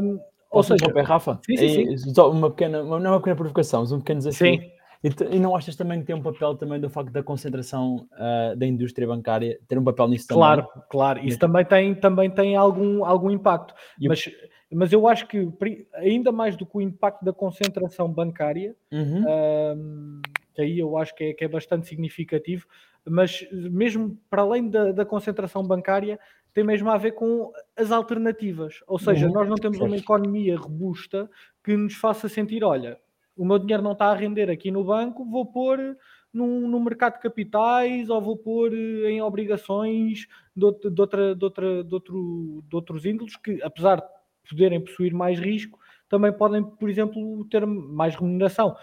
Um, 0.00 0.20
ou 0.48 0.62
seja, 0.62 0.86
Rafa? 1.04 1.40
Sim, 1.44 1.56
sim, 1.56 1.96
sim. 1.96 2.20
Uma 2.20 2.50
pequena, 2.50 2.84
não 2.84 2.96
é 3.04 3.08
uma 3.10 3.18
pequena 3.18 3.36
provocação, 3.36 3.80
mas 3.80 3.90
um 3.90 3.98
pequeno 3.98 4.18
desafio. 4.18 4.60
Sim. 4.60 4.70
E, 5.02 5.36
e, 5.36 5.38
não 5.38 5.54
achas 5.54 5.76
também 5.76 6.00
que 6.00 6.06
tem 6.06 6.16
um 6.16 6.22
papel 6.22 6.56
também 6.56 6.80
do 6.80 6.90
facto 6.90 7.12
da 7.12 7.22
concentração 7.22 8.08
uh, 8.14 8.56
da 8.56 8.66
indústria 8.66 9.06
bancária 9.06 9.58
ter 9.68 9.78
um 9.78 9.84
papel 9.84 10.08
nisso 10.08 10.26
também? 10.26 10.42
Claro, 10.42 10.68
claro. 10.90 11.20
Isso 11.24 11.38
também 11.38 11.64
tem, 11.64 11.94
também 11.94 12.30
tem 12.30 12.56
algum, 12.56 13.04
algum 13.04 13.30
impacto. 13.30 13.74
E 14.00 14.08
mas 14.08 14.28
mas 14.70 14.92
eu 14.92 15.08
acho 15.08 15.26
que 15.26 15.48
ainda 15.94 16.30
mais 16.30 16.56
do 16.56 16.66
que 16.66 16.76
o 16.76 16.80
impacto 16.80 17.24
da 17.24 17.32
concentração 17.32 18.12
bancária, 18.12 18.76
uhum. 18.92 20.20
que 20.54 20.60
aí 20.60 20.78
eu 20.78 20.96
acho 20.98 21.14
que 21.14 21.24
é, 21.24 21.32
que 21.32 21.44
é 21.44 21.48
bastante 21.48 21.86
significativo, 21.86 22.66
mas 23.04 23.46
mesmo 23.50 24.18
para 24.28 24.42
além 24.42 24.68
da, 24.68 24.92
da, 24.92 25.04
concentração 25.06 25.66
bancária, 25.66 26.20
tem 26.52 26.62
mesmo 26.62 26.90
a 26.90 26.98
ver 26.98 27.12
com 27.12 27.50
as 27.74 27.90
alternativas. 27.90 28.80
Ou 28.86 28.98
seja, 28.98 29.26
uhum. 29.26 29.32
nós 29.32 29.48
não 29.48 29.56
temos 29.56 29.80
uma 29.80 29.96
economia 29.96 30.58
robusta 30.58 31.30
que 31.64 31.74
nos 31.74 31.94
faça 31.94 32.28
sentir, 32.28 32.62
olha, 32.62 32.98
o 33.38 33.44
meu 33.44 33.58
dinheiro 33.58 33.82
não 33.82 33.92
está 33.92 34.06
a 34.06 34.14
render 34.14 34.50
aqui 34.50 34.70
no 34.70 34.84
banco, 34.84 35.24
vou 35.24 35.46
pôr 35.46 35.96
no, 36.32 36.68
no 36.68 36.80
mercado 36.80 37.14
de 37.14 37.20
capitais 37.20 38.10
ou 38.10 38.20
vou 38.20 38.36
pôr 38.36 38.74
eh, 38.74 39.10
em 39.10 39.22
obrigações 39.22 40.26
de, 40.54 40.90
de, 40.90 41.00
outra, 41.00 41.34
de, 41.34 41.44
outra, 41.44 41.84
de, 41.84 41.94
outro, 41.94 42.64
de 42.68 42.76
outros 42.76 43.04
índolos 43.06 43.36
que, 43.36 43.62
apesar 43.62 43.96
de 43.96 44.02
poderem 44.50 44.80
possuir 44.80 45.14
mais 45.14 45.38
risco, 45.38 45.78
também 46.08 46.32
podem, 46.32 46.64
por 46.64 46.90
exemplo, 46.90 47.44
ter 47.46 47.64
mais 47.66 48.14
remuneração. 48.14 48.76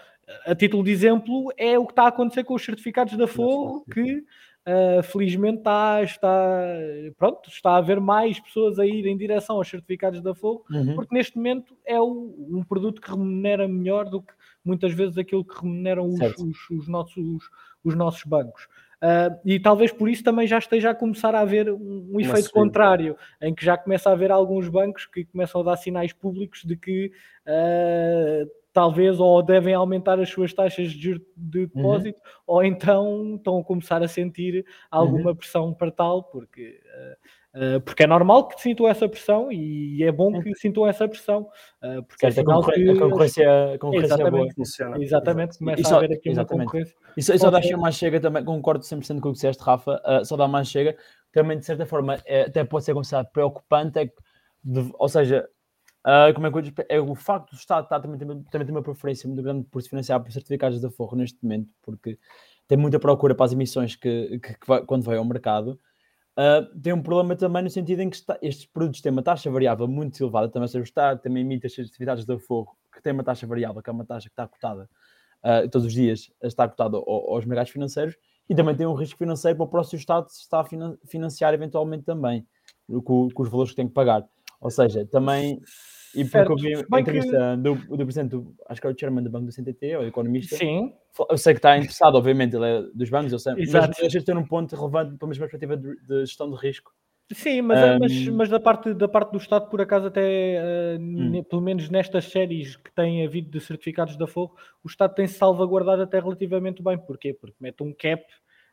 A 0.46 0.54
título 0.54 0.82
de 0.82 0.90
exemplo, 0.90 1.52
é 1.56 1.78
o 1.78 1.86
que 1.86 1.92
está 1.92 2.04
a 2.04 2.08
acontecer 2.08 2.44
com 2.44 2.54
os 2.54 2.64
certificados 2.64 3.16
da 3.16 3.28
Forro, 3.28 3.84
que 3.92 4.24
uh, 4.66 5.02
felizmente 5.02 5.58
está, 5.58 6.02
está, 6.02 6.28
pronto, 7.16 7.48
está 7.48 7.70
a 7.72 7.76
haver 7.76 8.00
mais 8.00 8.40
pessoas 8.40 8.78
a 8.78 8.86
ir 8.86 9.06
em 9.06 9.16
direção 9.16 9.56
aos 9.56 9.68
certificados 9.68 10.20
da 10.20 10.34
Forro, 10.34 10.64
uhum. 10.70 10.94
porque 10.94 11.14
neste 11.14 11.36
momento 11.36 11.76
é 11.84 12.00
o, 12.00 12.34
um 12.50 12.64
produto 12.64 13.00
que 13.00 13.10
remunera 13.10 13.68
melhor 13.68 14.04
do 14.06 14.22
que 14.22 14.32
muitas 14.64 14.92
vezes 14.92 15.16
aquilo 15.16 15.44
que 15.44 15.60
remuneram 15.60 16.08
os, 16.08 16.20
os, 16.38 16.70
os 16.70 16.88
nossos, 16.88 17.16
os, 17.16 17.44
os 17.84 17.94
nossos 17.94 18.24
bancos. 18.24 18.66
Uh, 19.02 19.38
e 19.44 19.60
talvez 19.60 19.92
por 19.92 20.08
isso 20.08 20.24
também 20.24 20.46
já 20.46 20.58
esteja 20.58 20.90
a 20.90 20.94
começar 20.94 21.34
a 21.34 21.40
haver 21.40 21.70
um, 21.70 22.08
um 22.12 22.20
efeito 22.20 22.50
contrário, 22.50 23.16
em 23.40 23.54
que 23.54 23.64
já 23.64 23.76
começa 23.76 24.08
a 24.08 24.12
haver 24.12 24.30
alguns 24.30 24.68
bancos 24.68 25.04
que 25.06 25.24
começam 25.24 25.60
a 25.60 25.64
dar 25.64 25.76
sinais 25.76 26.12
públicos 26.12 26.62
de 26.64 26.76
que 26.76 27.12
uh, 27.46 28.50
talvez 28.72 29.20
ou 29.20 29.42
devem 29.42 29.74
aumentar 29.74 30.18
as 30.18 30.30
suas 30.30 30.52
taxas 30.52 30.92
de, 30.92 30.98
de 31.36 31.58
uhum. 31.58 31.66
depósito 31.66 32.18
uhum. 32.18 32.42
ou 32.46 32.64
então 32.64 33.34
estão 33.36 33.58
a 33.58 33.64
começar 33.64 34.02
a 34.02 34.08
sentir 34.08 34.64
alguma 34.90 35.30
uhum. 35.30 35.36
pressão 35.36 35.74
para 35.74 35.90
tal, 35.90 36.24
porque 36.24 36.80
Uh, 36.96 37.16
porque 37.84 38.02
é 38.02 38.06
normal 38.06 38.48
que 38.48 38.60
sintam 38.60 38.86
essa 38.86 39.08
pressão 39.08 39.50
e 39.50 40.02
é 40.02 40.12
bom 40.12 40.40
que 40.42 40.54
sintam 40.56 40.86
essa 40.86 41.08
pressão. 41.08 41.48
Uh, 41.82 42.02
porque 42.02 42.30
certo, 42.30 42.38
é 42.38 42.40
a, 42.40 42.44
concorrência, 42.44 42.84
que... 42.84 42.90
a 42.90 43.00
concorrência, 43.00 43.74
a 43.74 43.78
concorrência 43.78 44.12
é 44.12 44.14
exatamente, 44.14 44.54
funciona. 44.54 45.02
Exatamente, 45.02 45.58
começa 45.58 45.82
só, 45.84 45.94
a 45.94 45.98
haver 45.98 46.12
aqui 46.12 46.28
exatamente. 46.28 46.52
uma 46.52 46.64
concorrência. 46.66 46.96
E 47.16 47.22
só, 47.22 47.34
e 47.34 47.38
só 47.38 47.50
dá 47.50 47.60
mais 47.78 47.94
chega 47.94 48.20
também, 48.20 48.44
concordo 48.44 48.84
100% 48.84 49.20
com 49.20 49.28
o 49.28 49.32
que 49.32 49.36
disseste, 49.36 49.62
Rafa, 49.62 50.02
uh, 50.04 50.24
só 50.24 50.36
dá 50.36 50.46
mais 50.46 50.68
chega, 50.68 50.96
também 51.32 51.58
de 51.58 51.64
certa 51.64 51.86
forma 51.86 52.18
é, 52.26 52.42
até 52.42 52.62
pode 52.62 52.84
ser 52.84 52.92
considerado 52.92 53.30
preocupante, 53.32 53.98
é 54.00 54.06
que, 54.06 54.14
de, 54.62 54.90
ou 54.98 55.08
seja, 55.08 55.48
como 56.34 56.46
é 56.46 56.50
que 56.52 56.58
eu 56.58 56.84
é 56.88 57.00
o 57.00 57.14
facto 57.14 57.50
do 57.50 57.56
Estado 57.56 57.84
estar, 57.84 58.00
também, 58.00 58.18
também, 58.18 58.42
também 58.44 58.66
tem 58.66 58.74
uma 58.74 58.82
preferência 58.82 59.26
muito 59.26 59.42
grande 59.42 59.66
por 59.70 59.82
se 59.82 59.88
financiar 59.88 60.22
por 60.22 60.30
certificados 60.30 60.80
da 60.80 60.90
Forro 60.90 61.16
neste 61.16 61.38
momento, 61.42 61.72
porque 61.82 62.18
tem 62.68 62.76
muita 62.78 62.98
procura 62.98 63.34
para 63.34 63.46
as 63.46 63.52
emissões 63.52 63.96
que, 63.96 64.38
que, 64.38 64.54
que 64.54 64.66
vai, 64.66 64.82
quando 64.84 65.02
vai 65.04 65.16
ao 65.16 65.24
mercado 65.24 65.78
Uh, 66.38 66.78
tem 66.80 66.92
um 66.92 67.02
problema 67.02 67.34
também 67.34 67.62
no 67.62 67.70
sentido 67.70 68.00
em 68.00 68.10
que 68.10 68.16
está, 68.16 68.38
estes 68.42 68.66
produtos 68.66 69.00
têm 69.00 69.10
uma 69.10 69.22
taxa 69.22 69.50
variável 69.50 69.88
muito 69.88 70.22
elevada, 70.22 70.50
também 70.50 70.68
se 70.68 70.78
Estado 70.78 71.20
também 71.22 71.42
emite 71.42 71.66
as 71.66 71.78
atividades 71.78 72.26
da 72.26 72.38
Forro, 72.38 72.76
que 72.92 73.02
tem 73.02 73.14
uma 73.14 73.24
taxa 73.24 73.46
variável, 73.46 73.82
que 73.82 73.88
é 73.88 73.92
uma 73.92 74.04
taxa 74.04 74.28
que 74.28 74.34
está 74.34 74.46
cotada 74.46 74.88
uh, 75.42 75.68
todos 75.70 75.86
os 75.86 75.94
dias, 75.94 76.30
está 76.42 76.68
cotada 76.68 76.98
aos 76.98 77.44
mercados 77.46 77.72
financeiros, 77.72 78.16
e 78.50 78.54
também 78.54 78.76
tem 78.76 78.86
um 78.86 78.92
risco 78.92 79.18
financeiro 79.18 79.56
para 79.56 79.64
o 79.64 79.68
próximo 79.68 79.98
Estado 79.98 80.28
se 80.28 80.40
está 80.40 80.60
a 80.60 80.64
financiar 81.06 81.54
eventualmente 81.54 82.04
também, 82.04 82.46
com, 83.04 83.28
com 83.30 83.42
os 83.42 83.48
valores 83.48 83.70
que 83.70 83.76
tem 83.76 83.88
que 83.88 83.94
pagar. 83.94 84.22
Ou 84.60 84.70
seja, 84.70 85.06
também 85.06 85.60
e 86.16 86.24
porque 86.24 86.52
eu 86.52 86.56
vi 86.56 86.74
a 86.74 87.00
entrevista 87.00 87.56
que... 87.56 87.62
do, 87.62 87.74
do 87.74 88.04
presidente, 88.04 88.30
do, 88.30 88.54
acho 88.68 88.80
que 88.80 88.86
é 88.86 88.90
o 88.90 88.98
chairman 88.98 89.22
do 89.22 89.30
Banco 89.30 89.46
do 89.46 89.52
CTT, 89.52 89.96
ou 89.96 90.06
economista. 90.06 90.56
Sim. 90.56 90.92
Eu 91.30 91.38
sei 91.38 91.54
que 91.54 91.58
está 91.58 91.76
interessado, 91.76 92.16
obviamente, 92.16 92.56
ele 92.56 92.66
é 92.66 92.82
dos 92.94 93.10
bancos, 93.10 93.32
eu 93.32 93.38
sei, 93.38 93.54
Exato. 93.58 93.88
mas 93.88 93.96
deixa 93.98 94.18
de 94.18 94.24
ter 94.24 94.36
um 94.36 94.44
ponto 94.44 94.74
relevante 94.74 95.16
para 95.16 95.26
a 95.26 95.28
mesma 95.28 95.48
perspectiva 95.48 95.76
de, 95.76 95.96
de 96.06 96.20
gestão 96.26 96.50
de 96.50 96.56
risco. 96.56 96.92
Sim, 97.32 97.62
mas, 97.62 97.82
um... 97.82 97.98
mas, 97.98 98.28
mas, 98.28 98.48
da, 98.48 98.60
parte, 98.60 98.94
da 98.94 99.08
parte 99.08 99.32
do 99.32 99.38
Estado, 99.38 99.68
por 99.68 99.80
acaso, 99.80 100.06
até 100.06 100.60
uh, 100.96 101.00
hum. 101.00 101.42
pelo 101.42 101.60
menos 101.60 101.88
nestas 101.88 102.26
séries 102.26 102.76
que 102.76 102.92
têm 102.94 103.26
havido 103.26 103.50
de 103.50 103.60
certificados 103.60 104.16
da 104.16 104.26
Fogo, 104.26 104.54
o 104.84 104.88
Estado 104.88 105.14
tem-se 105.14 105.34
salvaguardado 105.34 106.02
até 106.02 106.20
relativamente 106.20 106.82
bem. 106.82 106.96
Porquê? 106.96 107.34
Porque 107.34 107.56
mete 107.58 107.82
um 107.82 107.92
cap 107.92 108.24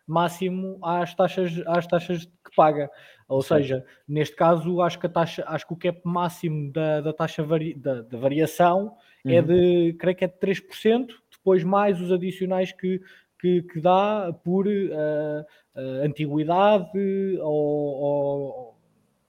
máximo 0.08 0.80
às 0.84 1.14
taxas, 1.14 1.62
às 1.66 1.88
taxas 1.88 2.26
que 2.26 2.56
paga. 2.56 2.90
Ou 3.28 3.42
Sim. 3.42 3.56
seja, 3.56 3.86
neste 4.08 4.36
caso, 4.36 4.82
acho 4.82 5.00
que 5.00 5.06
a 5.08 5.10
taxa, 5.10 5.44
acho 5.48 5.68
que 5.68 5.74
o 5.74 5.78
cap 5.78 6.00
máximo 6.04 6.72
da, 6.72 7.02
da 7.02 7.14
taxa 7.14 7.44
vari, 7.44 7.74
da, 7.74 8.02
da, 8.02 8.18
variação 8.18 8.96
é 9.26 9.30
uhum. 9.30 9.38
é 9.38 9.42
de, 9.42 9.94
creio 9.94 10.18
que 10.18 10.26
é 10.26 10.28
de 10.28 10.38
3%, 10.40 11.08
depois 11.32 11.64
mais 11.64 12.00
os 12.02 12.12
adicionais 12.12 12.72
que, 12.72 13.02
que, 13.40 13.64
que 13.64 13.80
dá 13.80 14.34
por 14.44 14.68
uh, 14.68 14.70
uh, 14.70 16.06
antiguidade 16.06 16.98
ou, 17.40 18.02
ou, 18.02 18.78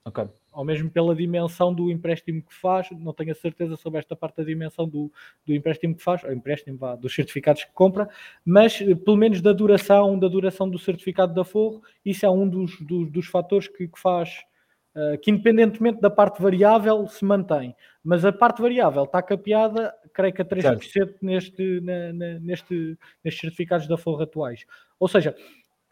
okay 0.05 0.29
ou 0.55 0.65
mesmo 0.65 0.89
pela 0.89 1.15
dimensão 1.15 1.75
do 1.75 1.91
empréstimo 1.91 2.41
que 2.43 2.55
faz, 2.55 2.89
não 2.93 3.13
tenho 3.13 3.33
a 3.33 3.35
certeza 3.35 3.77
sobre 3.77 3.99
esta 3.99 4.15
parte 4.15 4.37
da 4.37 4.45
dimensão 4.45 4.89
do, 4.89 5.11
do 5.45 5.55
empréstimo 5.55 5.95
que 5.95 6.03
faz, 6.03 6.23
ou 6.25 6.33
empréstimo 6.33 6.79
vá, 6.79 6.95
dos 6.95 7.15
certificados 7.15 7.65
que 7.65 7.73
compra, 7.73 8.09
mas 8.45 8.81
eh, 8.81 8.95
pelo 8.95 9.17
menos 9.17 9.41
da 9.41 9.53
duração, 9.53 10.19
da 10.19 10.29
duração 10.29 10.69
do 10.71 10.79
certificado 10.79 11.35
da 11.35 11.45
Forro, 11.45 11.83
isso 12.05 12.25
é 12.25 12.31
um 12.31 12.49
dos, 12.49 12.81
dos, 12.81 13.11
dos 13.11 13.27
fatores 13.27 13.67
que, 13.67 13.89
que 13.89 13.99
faz, 13.99 14.45
uh, 14.95 15.19
que 15.19 15.31
independentemente 15.31 16.01
da 16.01 16.11
parte 16.11 16.41
variável 16.41 17.07
se 17.09 17.25
mantém, 17.25 17.75
mas 18.03 18.25
a 18.25 18.33
parte 18.33 18.63
variável 18.63 19.05
está 19.05 19.21
capeada, 19.21 19.93
creio 20.13 20.33
que 20.33 20.43
a 20.43 20.45
3% 20.45 21.17
neste, 21.21 21.81
na, 21.81 22.13
na, 22.13 22.39
neste, 22.39 22.97
nestes 23.25 23.41
certificados 23.41 23.89
da 23.89 23.97
Forro 23.97 24.23
atuais. 24.23 24.65
Ou 25.01 25.09
seja, 25.09 25.35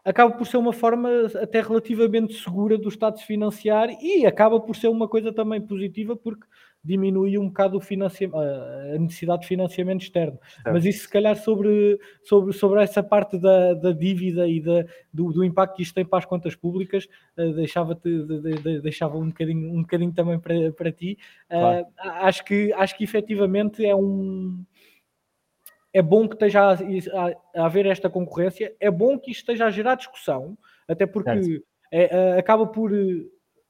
acaba 0.03 0.33
por 0.35 0.45
ser 0.45 0.57
uma 0.57 0.73
forma 0.73 1.09
até 1.41 1.61
relativamente 1.61 2.33
segura 2.33 2.77
do 2.77 2.89
Estado 2.89 3.17
se 3.17 3.25
financiar 3.25 3.89
e 4.01 4.25
acaba 4.25 4.59
por 4.59 4.75
ser 4.75 4.87
uma 4.89 5.07
coisa 5.07 5.31
também 5.31 5.61
positiva 5.61 6.15
porque 6.15 6.45
diminui 6.83 7.37
um 7.37 7.47
bocado 7.47 7.79
a 7.79 8.99
necessidade 8.99 9.43
de 9.43 9.47
financiamento 9.47 10.01
externo. 10.01 10.37
É. 10.65 10.71
Mas 10.71 10.85
isso 10.85 11.03
se 11.03 11.09
calhar 11.09 11.35
sobre, 11.37 11.97
sobre, 12.23 12.51
sobre 12.51 12.83
essa 12.83 13.01
parte 13.01 13.37
da, 13.37 13.73
da 13.73 13.93
dívida 13.93 14.45
e 14.47 14.59
da, 14.59 14.83
do, 15.13 15.31
do, 15.31 15.45
impacto 15.45 15.77
que 15.77 15.83
isto 15.83 15.95
tem 15.95 16.03
para 16.03 16.19
as 16.19 16.25
contas 16.25 16.55
públicas, 16.55 17.07
uh, 17.37 17.53
deixava, 17.53 17.95
de, 17.95 18.25
de, 18.25 18.55
de, 18.57 18.81
deixava 18.81 19.17
um, 19.17 19.27
bocadinho, 19.27 19.73
um 19.73 19.81
bocadinho 19.81 20.11
também 20.11 20.37
para, 20.37 20.73
para 20.73 20.91
ti. 20.91 21.17
Uh, 21.49 21.87
acho, 21.97 22.43
que, 22.43 22.73
acho 22.73 22.97
que 22.97 23.05
efetivamente 23.05 23.85
é 23.85 23.95
um 23.95 24.61
é 25.93 26.01
bom 26.01 26.27
que 26.27 26.35
esteja 26.35 26.61
a, 26.61 26.73
a, 26.73 27.61
a, 27.61 27.65
haver 27.65 27.85
esta 27.85 28.09
concorrência, 28.09 28.75
é 28.79 28.89
bom 28.89 29.17
que 29.19 29.31
isto 29.31 29.41
esteja 29.41 29.67
a 29.67 29.71
gerar 29.71 29.95
discussão, 29.95 30.57
até 30.87 31.05
porque 31.05 31.63
é, 31.91 32.03
é, 32.15 32.39
acaba 32.39 32.65
por 32.65 32.91
eh, 32.91 33.25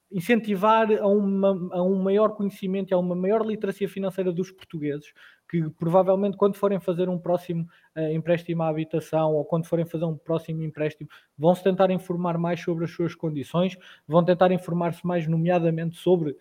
incentivar 0.10 0.90
a, 0.92 1.08
uma, 1.08 1.50
a, 1.74 1.84
um 1.84 2.02
maior 2.02 2.30
conhecimento 2.30 2.92
e 2.92 2.94
a 2.94 2.98
uma 2.98 3.16
maior 3.16 3.46
literacia 3.46 3.90
financeira 3.90 4.32
dos 4.32 4.50
portugueses, 4.50 5.14
que 5.50 5.70
provavelmente 5.72 6.38
quando 6.38 6.56
forem 6.56 6.80
fazer 6.80 7.10
um 7.10 7.20
próximo 7.20 7.68
uh, 7.96 8.12
empréstimo 8.14 8.64
à 8.64 8.70
habitação 8.70 9.34
ou 9.34 9.44
quando 9.44 9.66
forem 9.66 9.86
fazer 9.86 10.06
um 10.06 10.18
próximo 10.18 10.64
empréstimo, 10.64 11.10
vão 11.38 11.54
se 11.54 11.62
tentar 11.62 11.92
informar 11.92 12.38
mais 12.38 12.62
sobre 12.62 12.86
as 12.86 12.92
suas 12.92 13.14
condições, 13.14 13.78
vão 14.08 14.24
tentar 14.24 14.52
informar-se 14.52 15.06
mais 15.06 15.28
nomeadamente 15.28 15.98
sobre 15.98 16.36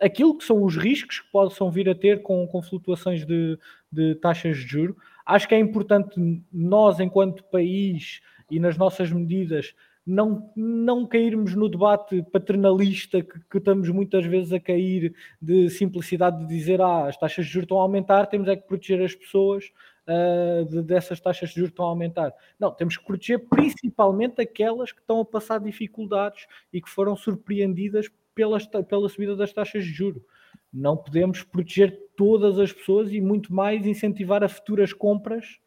aquilo 0.00 0.36
que 0.36 0.44
são 0.44 0.62
os 0.62 0.76
riscos 0.76 1.20
que 1.20 1.30
possam 1.30 1.70
vir 1.70 1.88
a 1.88 1.94
ter 1.94 2.22
com, 2.22 2.46
com 2.46 2.62
flutuações 2.62 3.24
de, 3.24 3.58
de 3.90 4.14
taxas 4.16 4.56
de 4.58 4.66
juro. 4.66 4.96
Acho 5.24 5.48
que 5.48 5.54
é 5.54 5.58
importante 5.58 6.20
nós, 6.52 7.00
enquanto 7.00 7.44
país 7.44 8.20
e 8.50 8.60
nas 8.60 8.76
nossas 8.76 9.10
medidas, 9.10 9.74
não, 10.06 10.52
não 10.54 11.06
cairmos 11.06 11.54
no 11.54 11.68
debate 11.68 12.22
paternalista 12.30 13.22
que, 13.22 13.40
que, 13.50 13.58
estamos 13.58 13.88
muitas 13.88 14.24
vezes 14.26 14.52
a 14.52 14.60
cair 14.60 15.14
de 15.40 15.70
simplicidade 15.70 16.40
de 16.40 16.46
dizer 16.46 16.80
ah, 16.80 17.06
as 17.06 17.16
taxas 17.16 17.46
de 17.46 17.52
juros 17.52 17.64
estão 17.64 17.78
a 17.78 17.82
aumentar, 17.82 18.26
temos 18.26 18.48
é 18.48 18.56
que 18.56 18.66
proteger 18.66 19.02
as 19.02 19.14
pessoas 19.14 19.72
uh, 20.06 20.64
de, 20.66 20.82
dessas 20.82 21.20
taxas 21.20 21.50
de 21.50 21.56
juros 21.56 21.70
estão 21.70 21.86
a 21.86 21.88
aumentar. 21.88 22.34
Não, 22.58 22.70
temos 22.70 22.96
que 22.98 23.04
proteger 23.04 23.48
principalmente 23.48 24.42
aquelas 24.42 24.92
que 24.92 25.00
estão 25.00 25.20
a 25.20 25.24
passar 25.24 25.58
dificuldades 25.58 26.46
e 26.72 26.82
que 26.82 26.90
foram 26.90 27.16
surpreendidas 27.16 28.10
pela, 28.34 28.58
pela 28.60 29.08
subida 29.08 29.34
das 29.34 29.52
taxas 29.52 29.84
de 29.84 29.90
juros. 29.90 30.22
Não 30.74 30.96
podemos 30.96 31.42
proteger 31.42 31.96
todas 32.16 32.58
as 32.58 32.72
pessoas 32.72 33.12
e 33.12 33.20
muito 33.20 33.54
mais 33.54 33.86
incentivar 33.86 34.42
a 34.42 34.48
futuras 34.48 34.92
compras 34.92 35.58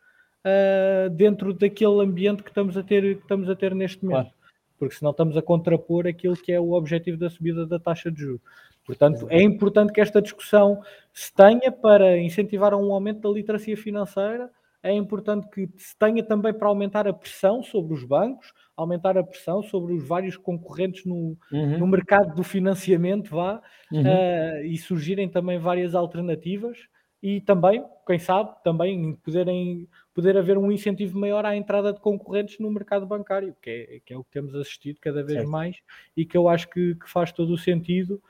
uh, 0.45 1.09
dentro 1.11 1.53
daquele 1.53 2.01
ambiente 2.01 2.43
que 2.43 2.49
estamos 2.49 2.77
a 2.77 2.83
ter, 2.83 3.15
que 3.15 3.21
estamos 3.21 3.49
a 3.49 3.55
ter 3.55 3.73
neste 3.73 4.03
momento. 4.03 4.31
Claro. 4.31 4.37
Porque 4.77 4.95
senão 4.95 5.11
estamos 5.11 5.35
a 5.37 5.41
contrapor 5.41 6.05
aquilo 6.05 6.35
que 6.35 6.51
é 6.51 6.59
o 6.59 6.73
objetivo 6.73 7.17
da 7.17 7.29
subida 7.29 7.65
da 7.65 7.79
taxa 7.79 8.11
de 8.11 8.19
juros. 8.19 8.41
Portanto, 8.85 9.27
é 9.29 9.41
importante 9.41 9.91
que 9.91 9.99
esta 9.99 10.21
discussão 10.21 10.81
se 11.11 11.33
tenha 11.33 11.71
para 11.71 12.17
incentivar 12.17 12.73
um 12.73 12.93
aumento 12.93 13.21
da 13.21 13.29
literacia 13.29 13.75
financeira, 13.75 14.49
é 14.87 14.93
importante 14.93 15.47
que 15.49 15.69
se 15.77 15.97
tenha 15.97 16.23
também 16.23 16.53
para 16.53 16.67
aumentar 16.67 17.07
a 17.07 17.13
pressão 17.13 17.61
sobre 17.61 17.93
os 17.93 18.03
bancos, 18.03 18.53
aumentar 18.75 19.17
a 19.17 19.23
pressão 19.23 19.61
sobre 19.63 19.93
os 19.93 20.07
vários 20.07 20.37
concorrentes 20.37 21.05
no, 21.05 21.37
uhum. 21.51 21.77
no 21.79 21.87
mercado 21.87 22.35
do 22.35 22.43
financiamento, 22.43 23.31
vá, 23.31 23.61
uhum. 23.91 24.01
uh, 24.01 24.63
e 24.63 24.77
surgirem 24.77 25.27
também 25.27 25.59
várias 25.59 25.93
alternativas. 25.95 26.77
e 27.21 27.41
também, 27.41 27.83
quem 28.05 28.19
sabe, 28.19 28.51
também 28.63 29.15
poderem, 29.23 29.87
poder 30.13 30.37
haver 30.37 30.57
um 30.57 30.71
incentivo 30.71 31.19
maior 31.19 31.45
à 31.45 31.55
entrada 31.55 31.91
de 31.91 31.99
concorrentes 31.99 32.59
no 32.59 32.69
mercado 32.71 33.05
bancário, 33.05 33.55
que 33.61 33.69
é, 33.69 33.99
que 34.05 34.13
é 34.13 34.17
o 34.17 34.23
que 34.23 34.31
temos 34.31 34.53
assistido 34.55 34.99
cada 35.01 35.23
vez 35.23 35.39
certo. 35.39 35.49
mais 35.49 35.77
e 36.15 36.25
que 36.25 36.37
eu 36.37 36.47
acho 36.47 36.69
que, 36.69 36.95
que 36.95 37.09
faz 37.09 37.31
todo 37.31 37.53
o 37.53 37.57
sentido, 37.57 38.21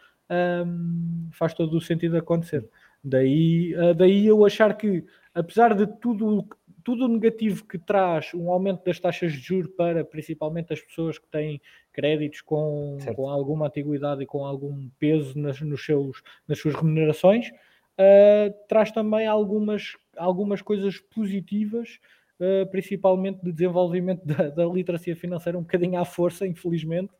um, 0.65 1.29
faz 1.33 1.53
todo 1.53 1.75
o 1.75 1.81
sentido 1.81 2.17
acontecer. 2.17 2.67
Daí, 3.03 3.75
uh, 3.75 3.93
daí 3.93 4.25
eu 4.25 4.45
achar 4.45 4.75
que, 4.75 5.05
apesar 5.37 5.75
de 5.75 5.85
tudo 5.99 6.47
tudo 6.87 7.03
o 7.03 7.09
negativo 7.09 7.65
que 7.65 7.77
traz 7.77 8.33
um 8.33 8.49
aumento 8.49 8.85
das 8.85 8.97
taxas 8.97 9.33
de 9.33 9.39
juros 9.39 9.69
para 9.75 10.05
principalmente 10.05 10.71
as 10.71 10.79
pessoas 10.79 11.19
que 11.19 11.27
têm 11.27 11.61
créditos 11.91 12.39
com, 12.39 12.97
com 13.13 13.29
alguma 13.29 13.67
antiguidade 13.67 14.23
e 14.23 14.25
com 14.25 14.45
algum 14.45 14.89
peso 14.97 15.37
nas, 15.37 15.59
nos 15.59 15.85
seus, 15.85 16.23
nas 16.47 16.57
suas 16.57 16.75
remunerações, 16.75 17.49
uh, 17.49 18.53
traz 18.69 18.89
também 18.89 19.27
algumas, 19.27 19.97
algumas 20.15 20.61
coisas 20.61 20.97
positivas, 20.97 21.99
uh, 22.39 22.65
principalmente 22.71 23.43
de 23.43 23.51
desenvolvimento 23.51 24.23
da, 24.25 24.49
da, 24.49 24.65
literacia 24.65 25.13
financeira, 25.13 25.57
um 25.57 25.63
bocadinho 25.63 25.99
à 25.99 26.05
força, 26.05 26.47
infelizmente, 26.47 27.11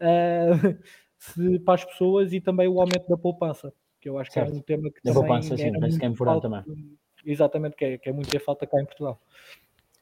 uh, 0.00 0.78
se, 1.18 1.58
para 1.58 1.74
as 1.74 1.84
pessoas 1.84 2.32
e 2.32 2.40
também 2.40 2.68
o 2.68 2.80
aumento 2.80 3.08
da 3.08 3.16
poupança, 3.16 3.72
que 4.00 4.08
eu 4.08 4.18
acho 4.18 4.30
certo. 4.30 4.50
que 4.50 4.54
é 4.54 4.56
um 4.56 4.62
tema 4.62 4.88
que 4.88 5.00
da 5.02 5.12
também 5.12 5.28
poupança, 5.28 5.56
sim, 5.56 5.72
penso 5.80 5.98
que 5.98 6.04
é 6.04 6.08
importante 6.08 6.42
também 6.42 6.96
exatamente, 7.26 7.76
que 7.76 7.84
é, 7.84 7.98
que 7.98 8.08
é 8.08 8.12
muito 8.12 8.34
a 8.36 8.40
falta 8.40 8.66
cá 8.66 8.80
em 8.80 8.84
Portugal. 8.84 9.20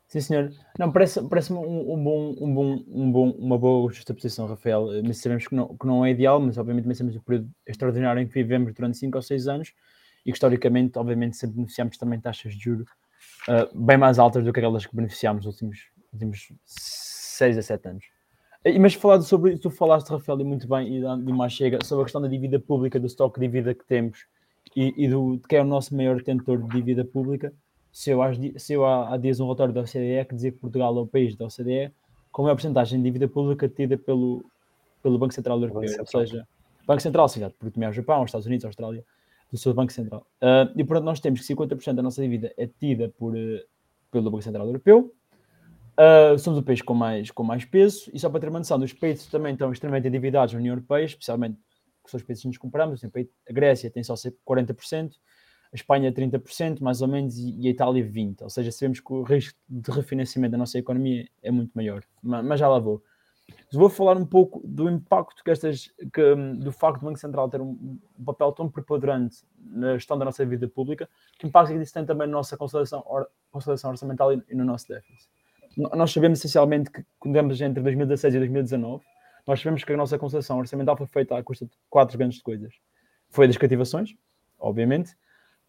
Sim, 0.06 0.20
senhor. 0.20 0.52
Não, 0.78 0.92
parece-me 0.92 1.28
parece 1.28 1.52
um, 1.52 1.92
um, 1.92 2.04
bom, 2.04 2.34
um, 2.40 2.54
bom, 2.54 2.84
um 2.86 3.12
bom, 3.12 3.30
uma 3.30 3.58
boa 3.58 3.92
justa-posição, 3.92 4.46
Rafael. 4.46 4.86
Mas 5.04 5.18
sabemos 5.18 5.48
que 5.48 5.54
não, 5.54 5.76
que 5.76 5.86
não 5.86 6.04
é 6.04 6.10
ideal, 6.10 6.38
mas 6.38 6.56
obviamente 6.56 6.86
pensamos 6.86 7.14
no 7.14 7.22
período 7.22 7.50
extraordinário 7.66 8.22
em 8.22 8.26
que 8.28 8.34
vivemos 8.34 8.72
durante 8.72 8.96
5 8.98 9.16
ou 9.16 9.22
6 9.22 9.48
anos 9.48 9.72
e 10.24 10.30
que 10.30 10.36
historicamente, 10.36 10.98
obviamente, 10.98 11.36
sempre 11.36 11.56
beneficiamos 11.56 11.98
também 11.98 12.20
taxas 12.20 12.54
de 12.54 12.62
juros 12.62 12.88
uh, 13.48 13.76
bem 13.76 13.96
mais 13.96 14.18
altas 14.18 14.44
do 14.44 14.52
que 14.52 14.60
aquelas 14.60 14.86
que 14.86 14.94
beneficiámos 14.94 15.46
nos 15.46 15.54
últimos, 15.54 15.88
últimos 16.12 16.52
6 16.64 17.58
a 17.58 17.62
7 17.62 17.88
anos. 17.88 18.04
E, 18.64 18.78
mas 18.78 18.94
falado 18.94 19.24
sobre, 19.24 19.58
tu 19.58 19.68
falaste, 19.68 20.08
Rafael, 20.08 20.40
e 20.40 20.44
muito 20.44 20.68
bem, 20.68 20.96
e 20.96 21.00
de 21.00 21.32
mais 21.32 21.52
chega, 21.52 21.78
sobre 21.84 22.02
a 22.02 22.04
questão 22.04 22.22
da 22.22 22.28
dívida 22.28 22.58
pública, 22.58 23.00
do 23.00 23.06
estoque 23.06 23.40
de 23.40 23.46
dívida 23.46 23.74
que 23.74 23.84
temos 23.84 24.26
e, 24.74 25.04
e 25.04 25.08
do, 25.08 25.40
que 25.48 25.56
é 25.56 25.62
o 25.62 25.64
nosso 25.64 25.94
maior 25.94 26.16
detentor 26.16 26.62
de 26.62 26.68
dívida 26.68 27.04
pública, 27.04 27.52
se 27.92 28.10
eu, 28.10 28.18
se 28.56 28.72
eu 28.72 28.84
há, 28.84 29.14
há 29.14 29.16
dias 29.16 29.40
um 29.40 29.44
relatório 29.44 29.72
da 29.72 29.82
OCDE 29.82 30.24
que 30.28 30.34
dizia 30.34 30.52
que 30.52 30.58
Portugal 30.58 30.96
é 30.96 31.00
o 31.00 31.06
país 31.06 31.36
da 31.36 31.46
OCDE 31.46 31.92
com 32.32 32.42
a 32.42 32.44
maior 32.44 32.56
porcentagem 32.56 32.98
de 32.98 33.04
dívida 33.04 33.28
pública 33.28 33.68
tida 33.68 33.96
pelo, 33.96 34.44
pelo 35.02 35.18
Banco 35.18 35.32
Central 35.32 35.58
Europeu, 35.58 35.82
Banco 35.82 35.88
Central. 35.88 36.22
ou 36.22 36.26
seja, 36.26 36.48
Banco 36.86 37.02
Central, 37.02 37.28
sim, 37.28 37.40
porque 37.58 37.70
também 37.70 37.86
é 37.86 37.90
o 37.90 37.92
Japão, 37.92 38.22
os 38.22 38.28
Estados 38.28 38.46
Unidos, 38.46 38.64
a 38.64 38.68
Austrália, 38.68 39.04
do 39.52 39.56
seu 39.56 39.72
Banco 39.72 39.92
Central. 39.92 40.26
Uh, 40.42 40.72
e 40.76 40.82
portanto 40.82 41.04
nós 41.04 41.20
temos 41.20 41.46
que 41.46 41.54
50% 41.54 41.94
da 41.94 42.02
nossa 42.02 42.20
dívida 42.20 42.52
é 42.56 42.66
tida 42.66 43.12
por, 43.16 43.34
uh, 43.34 43.60
pelo 44.10 44.30
Banco 44.30 44.42
Central 44.42 44.66
Europeu, 44.66 45.12
Uh, 45.94 46.36
somos 46.36 46.58
o 46.58 46.62
país 46.62 46.82
com 46.82 46.92
mais, 46.92 47.30
com 47.30 47.44
mais 47.44 47.64
peso, 47.64 48.10
e 48.12 48.18
só 48.18 48.28
para 48.28 48.40
ter 48.40 48.48
uma 48.48 48.58
noção, 48.58 48.78
os 48.78 48.92
países 48.92 49.28
também 49.28 49.52
estão 49.52 49.70
extremamente 49.70 50.08
endividados 50.08 50.52
na 50.52 50.58
União 50.58 50.72
Europeia, 50.72 51.04
especialmente 51.04 51.56
que 52.04 52.10
são 52.10 52.18
os 52.18 52.24
países 52.24 52.42
que 52.42 52.48
nos 52.48 52.58
compramos, 52.58 53.02
a 53.04 53.52
Grécia 53.52 53.90
tem 53.90 54.04
só 54.04 54.14
40%, 54.14 55.12
a 55.72 55.74
Espanha 55.74 56.12
30%, 56.12 56.80
mais 56.80 57.02
ou 57.02 57.08
menos, 57.08 57.36
e 57.36 57.66
a 57.66 57.70
Itália 57.70 58.04
20%. 58.04 58.42
Ou 58.42 58.50
seja, 58.50 58.70
sabemos 58.70 59.00
que 59.00 59.12
o 59.12 59.22
risco 59.22 59.58
de 59.68 59.90
refinanciamento 59.90 60.52
da 60.52 60.58
nossa 60.58 60.78
economia 60.78 61.28
é 61.42 61.50
muito 61.50 61.72
maior. 61.74 62.04
Mas 62.22 62.60
já 62.60 62.68
lá 62.68 62.78
vou. 62.78 63.02
Vou 63.72 63.90
falar 63.90 64.16
um 64.16 64.24
pouco 64.24 64.62
do 64.64 64.88
impacto 64.88 65.42
que 65.42 65.50
estas, 65.50 65.92
que, 66.12 66.34
do 66.58 66.70
facto 66.70 67.00
do 67.00 67.06
Banco 67.06 67.18
Central 67.18 67.50
ter 67.50 67.60
um, 67.60 67.98
um 68.18 68.24
papel 68.24 68.52
tão 68.52 68.70
preponderante 68.70 69.44
na 69.58 69.94
gestão 69.94 70.16
da 70.16 70.24
nossa 70.24 70.46
vida 70.46 70.68
pública, 70.68 71.08
que 71.38 71.46
impacto 71.46 71.72
é 71.72 71.76
que 71.76 71.82
isso 71.82 71.92
tem 71.92 72.06
também 72.06 72.28
na 72.28 72.34
nossa 72.34 72.56
consolidação, 72.56 73.02
or, 73.04 73.26
consolidação 73.50 73.90
orçamental 73.90 74.32
e, 74.32 74.42
e 74.48 74.54
no 74.54 74.64
nosso 74.64 74.88
déficit. 74.88 75.28
Nós 75.76 76.12
sabemos 76.12 76.38
essencialmente 76.38 76.88
que, 76.88 77.04
quando 77.18 77.36
entre 77.36 77.82
2016 77.82 78.34
e 78.34 78.38
2019, 78.38 79.04
nós 79.46 79.60
sabemos 79.60 79.84
que 79.84 79.92
a 79.92 79.96
nossa 79.96 80.18
concessão 80.18 80.58
orçamental 80.58 80.96
foi 80.96 81.06
feita 81.06 81.36
à 81.36 81.42
custa 81.42 81.66
de 81.66 81.72
quatro 81.90 82.16
grandes 82.16 82.40
coisas. 82.40 82.74
Foi 83.28 83.46
das 83.46 83.56
cativações, 83.56 84.14
obviamente, 84.58 85.14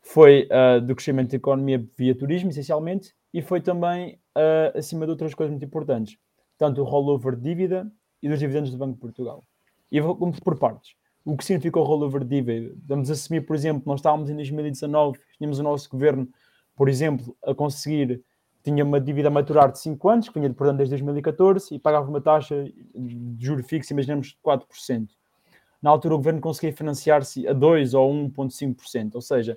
foi 0.06 0.48
uh, 0.52 0.80
do 0.80 0.96
crescimento 0.96 1.32
da 1.32 1.38
economia 1.38 1.84
via 1.98 2.16
turismo, 2.16 2.52
essencialmente, 2.52 3.14
e 3.34 3.42
foi 3.42 3.60
também, 3.60 4.20
uh, 4.38 4.78
acima 4.78 5.06
de 5.06 5.12
outras 5.12 5.34
coisas 5.34 5.52
muito 5.52 5.66
importantes, 5.66 6.18
tanto 6.58 6.82
o 6.82 6.84
rollover 6.84 7.36
de 7.36 7.42
dívida 7.42 7.92
e 8.22 8.30
dos 8.30 8.38
dividendos 8.38 8.72
do 8.72 8.78
Banco 8.78 8.94
de 8.94 9.00
Portugal. 9.00 9.44
E 9.92 10.00
vou 10.00 10.16
por 10.16 10.60
partes. 10.60 10.96
O 11.26 11.36
que 11.36 11.44
significa 11.44 11.80
o 11.80 11.84
rollover 11.84 12.24
de 12.24 12.40
dívida? 12.40 12.76
Vamos 12.86 13.10
assumir, 13.10 13.42
por 13.42 13.56
exemplo, 13.56 13.82
nós 13.88 14.00
estávamos 14.00 14.30
em 14.30 14.36
2019, 14.36 15.20
tínhamos 15.38 15.58
o 15.58 15.64
nosso 15.64 15.90
governo, 15.90 16.30
por 16.76 16.88
exemplo, 16.88 17.36
a 17.44 17.56
conseguir 17.56 18.24
tinha 18.66 18.84
uma 18.84 19.00
dívida 19.00 19.28
a 19.28 19.32
maturar 19.32 19.72
de 19.72 19.78
5 19.78 20.10
anos, 20.10 20.28
que 20.28 20.34
vinha 20.34 20.50
de 20.50 20.56
portanto 20.56 20.78
desde 20.78 20.94
2014, 20.94 21.76
e 21.76 21.78
pagava 21.78 22.10
uma 22.10 22.20
taxa 22.20 22.64
de 22.96 23.46
juro 23.46 23.64
fixo, 23.64 23.94
imaginemos, 23.94 24.30
de 24.30 24.38
4%. 24.44 25.08
Na 25.80 25.92
altura 25.92 26.16
o 26.16 26.18
governo 26.18 26.42
conseguia 26.42 26.76
financiar-se 26.76 27.48
a 27.48 27.54
2 27.54 27.94
ou 27.94 28.12
1,5%, 28.12 29.14
ou 29.14 29.22
seja, 29.22 29.56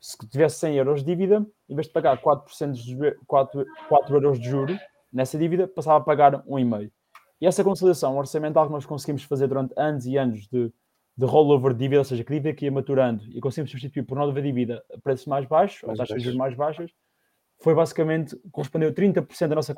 se 0.00 0.18
tivesse 0.28 0.58
100 0.58 0.76
euros 0.76 1.04
de 1.04 1.06
dívida, 1.06 1.46
em 1.68 1.74
vez 1.76 1.86
de 1.86 1.92
pagar 1.92 2.20
4%, 2.20 2.72
de, 2.72 3.16
4, 3.28 3.64
4 3.88 4.16
euros 4.16 4.40
de 4.40 4.50
juro 4.50 4.76
nessa 5.12 5.38
dívida, 5.38 5.68
passava 5.68 5.98
a 5.98 6.00
pagar 6.00 6.42
1,5%. 6.42 6.90
E 7.40 7.46
essa 7.46 7.62
conciliação 7.62 8.16
orçamental 8.16 8.66
que 8.66 8.72
nós 8.72 8.84
conseguimos 8.84 9.22
fazer 9.22 9.46
durante 9.46 9.72
anos 9.76 10.04
e 10.04 10.16
anos 10.16 10.48
de, 10.48 10.72
de 11.16 11.24
rollover 11.24 11.72
de 11.74 11.78
dívida, 11.78 12.00
ou 12.00 12.04
seja, 12.04 12.24
que 12.24 12.32
dívida 12.32 12.54
que 12.54 12.64
ia 12.64 12.72
maturando, 12.72 13.24
e 13.30 13.40
conseguimos 13.40 13.70
substituir 13.70 14.02
por 14.02 14.18
nova 14.18 14.42
dívida 14.42 14.84
a 14.92 14.98
preços 14.98 15.26
mais 15.26 15.46
baixos, 15.46 15.84
ou 15.84 15.94
taxas 15.94 16.18
de 16.18 16.24
juros 16.24 16.38
mais 16.38 16.56
baixas, 16.56 16.90
foi 17.62 17.74
basicamente, 17.74 18.36
correspondeu 18.50 18.92
30% 18.92 19.48
da 19.48 19.54
nossa 19.54 19.72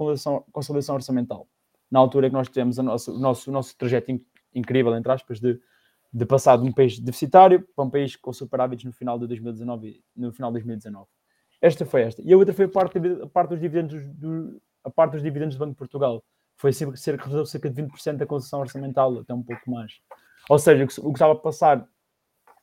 consolidação, 0.50 0.94
orçamental. 0.94 1.46
Na 1.90 2.00
altura 2.00 2.28
que 2.28 2.34
nós 2.34 2.48
tivemos 2.48 2.78
nossa, 2.78 3.12
o 3.12 3.18
nosso, 3.18 3.52
nosso 3.52 3.76
trajeto 3.76 4.10
in, 4.10 4.24
incrível, 4.54 4.96
entre 4.96 5.12
aspas, 5.12 5.38
de, 5.38 5.60
de 6.10 6.24
passar 6.24 6.56
de 6.56 6.66
um 6.66 6.72
país 6.72 6.98
deficitário 6.98 7.66
para 7.76 7.84
um 7.84 7.90
país 7.90 8.16
com 8.16 8.32
superávites 8.32 8.86
no 8.86 8.92
final 8.92 9.18
de 9.18 9.26
2019, 9.26 10.02
no 10.16 10.32
final 10.32 10.50
de 10.50 10.54
2019. 10.54 11.06
Esta 11.60 11.84
foi 11.84 12.02
esta. 12.02 12.22
E 12.22 12.32
a 12.32 12.36
outra 12.36 12.54
foi 12.54 12.64
a 12.64 12.68
parte, 12.68 12.98
a 13.22 13.26
parte 13.26 13.50
dos 13.50 13.60
dividendos 13.60 14.08
do, 14.14 14.60
a 14.82 14.90
parte 14.90 15.12
dos 15.12 15.22
dividendos 15.22 15.54
do 15.54 15.58
Banco 15.58 15.72
de 15.72 15.78
Portugal. 15.78 16.24
Foi 16.56 16.72
cerca, 16.72 16.96
cerca 16.96 17.70
de 17.70 17.82
20% 17.82 18.16
da 18.16 18.26
concessão 18.26 18.60
orçamental, 18.60 19.18
até 19.18 19.34
um 19.34 19.42
pouco 19.42 19.70
mais. 19.70 19.92
Ou 20.48 20.58
seja, 20.58 20.84
o 20.84 20.88
que, 20.88 21.00
o 21.00 21.04
que 21.04 21.10
estava 21.10 21.32
a 21.34 21.36
passar 21.36 21.86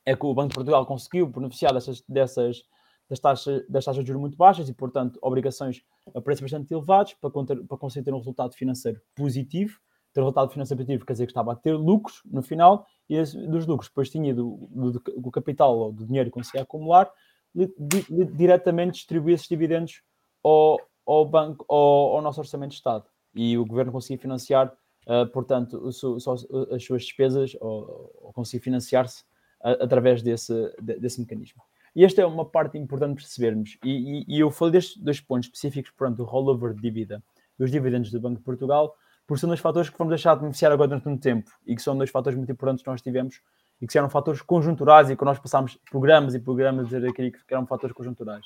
é 0.04 0.16
que 0.16 0.26
o 0.26 0.34
Banco 0.34 0.48
de 0.48 0.54
Portugal 0.56 0.84
conseguiu 0.84 1.28
beneficiar 1.28 1.72
dessas, 1.72 2.02
dessas 2.08 2.64
das 3.12 3.20
taxas, 3.20 3.62
das 3.68 3.84
taxas 3.84 4.02
de 4.02 4.08
juros 4.08 4.22
muito 4.22 4.38
baixas 4.38 4.70
e, 4.70 4.72
portanto, 4.72 5.18
obrigações 5.20 5.82
a 6.14 6.20
preços 6.22 6.40
bastante 6.40 6.72
elevados 6.72 7.12
para, 7.12 7.30
conter, 7.30 7.62
para 7.66 7.76
conseguir 7.76 8.06
ter 8.06 8.14
um 8.14 8.18
resultado 8.18 8.54
financeiro 8.54 8.98
positivo. 9.14 9.78
Ter 10.14 10.20
um 10.20 10.24
resultado 10.24 10.50
financeiro 10.50 10.78
positivo 10.78 11.04
quer 11.04 11.12
dizer 11.12 11.26
que 11.26 11.32
estava 11.32 11.52
a 11.52 11.54
ter 11.54 11.74
lucros 11.74 12.22
no 12.24 12.42
final 12.42 12.86
e 13.10 13.18
dos 13.20 13.66
lucros 13.66 13.88
depois 13.90 14.08
tinha 14.08 14.34
do, 14.34 14.66
do, 14.70 14.92
do, 14.92 15.30
capital 15.30 15.76
ou 15.76 15.92
do 15.92 16.06
dinheiro 16.06 16.30
que 16.30 16.34
conseguia 16.34 16.62
acumular, 16.62 17.10
li, 17.54 17.70
li, 18.08 18.24
diretamente 18.24 18.94
distribuir 18.94 19.34
esses 19.34 19.48
dividendos 19.48 20.02
ao, 20.42 20.80
ao 21.06 21.26
banco, 21.26 21.66
ao, 21.68 22.16
ao, 22.16 22.22
nosso 22.22 22.40
orçamento 22.40 22.70
de 22.70 22.76
Estado. 22.76 23.04
E 23.34 23.58
o 23.58 23.66
governo 23.66 23.92
conseguia 23.92 24.18
financiar, 24.18 24.72
uh, 25.06 25.26
portanto, 25.30 25.76
o, 25.76 25.88
o, 25.88 26.74
as 26.74 26.82
suas 26.82 27.02
despesas 27.04 27.54
ou, 27.60 28.10
ou 28.22 28.32
conseguia 28.32 28.62
financiar-se 28.62 29.22
uh, 29.60 29.84
através 29.84 30.22
desse, 30.22 30.54
de, 30.80 30.98
desse 30.98 31.20
mecanismo. 31.20 31.62
E 31.94 32.04
esta 32.04 32.22
é 32.22 32.26
uma 32.26 32.44
parte 32.44 32.78
importante 32.78 33.16
percebermos. 33.16 33.76
E, 33.84 34.24
e, 34.28 34.36
e 34.36 34.40
eu 34.40 34.50
falei 34.50 34.72
destes 34.72 34.96
dois 34.96 35.20
pontos 35.20 35.48
específicos, 35.48 35.90
pronto, 35.90 36.16
do 36.16 36.24
rollover 36.24 36.74
de 36.74 36.80
dívida 36.80 37.22
e 37.58 37.64
os 37.64 37.70
dividendos 37.70 38.10
do 38.10 38.20
Banco 38.20 38.38
de 38.38 38.44
Portugal, 38.44 38.94
por 39.26 39.38
são 39.38 39.48
dois 39.48 39.60
fatores 39.60 39.90
que 39.90 39.98
vamos 39.98 40.10
deixar 40.10 40.34
de 40.34 40.40
beneficiar 40.40 40.72
agora 40.72 40.88
durante 40.88 41.08
um 41.08 41.16
tempo 41.16 41.50
e 41.66 41.76
que 41.76 41.82
são 41.82 41.96
dois 41.96 42.10
fatores 42.10 42.36
muito 42.36 42.50
importantes 42.50 42.82
que 42.82 42.90
nós 42.90 43.00
tivemos 43.02 43.40
e 43.80 43.86
que 43.86 43.96
eram 43.96 44.08
fatores 44.08 44.40
conjunturais 44.42 45.10
e 45.10 45.16
que 45.16 45.24
nós 45.24 45.38
passámos 45.38 45.78
programas 45.90 46.34
e 46.34 46.40
programas 46.40 46.86
a 46.86 46.98
dizer 46.98 47.12
que 47.12 47.32
eram 47.50 47.66
fatores 47.66 47.94
conjunturais. 47.94 48.44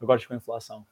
Agora 0.00 0.20
com 0.26 0.34
a 0.34 0.36
inflação. 0.36 0.86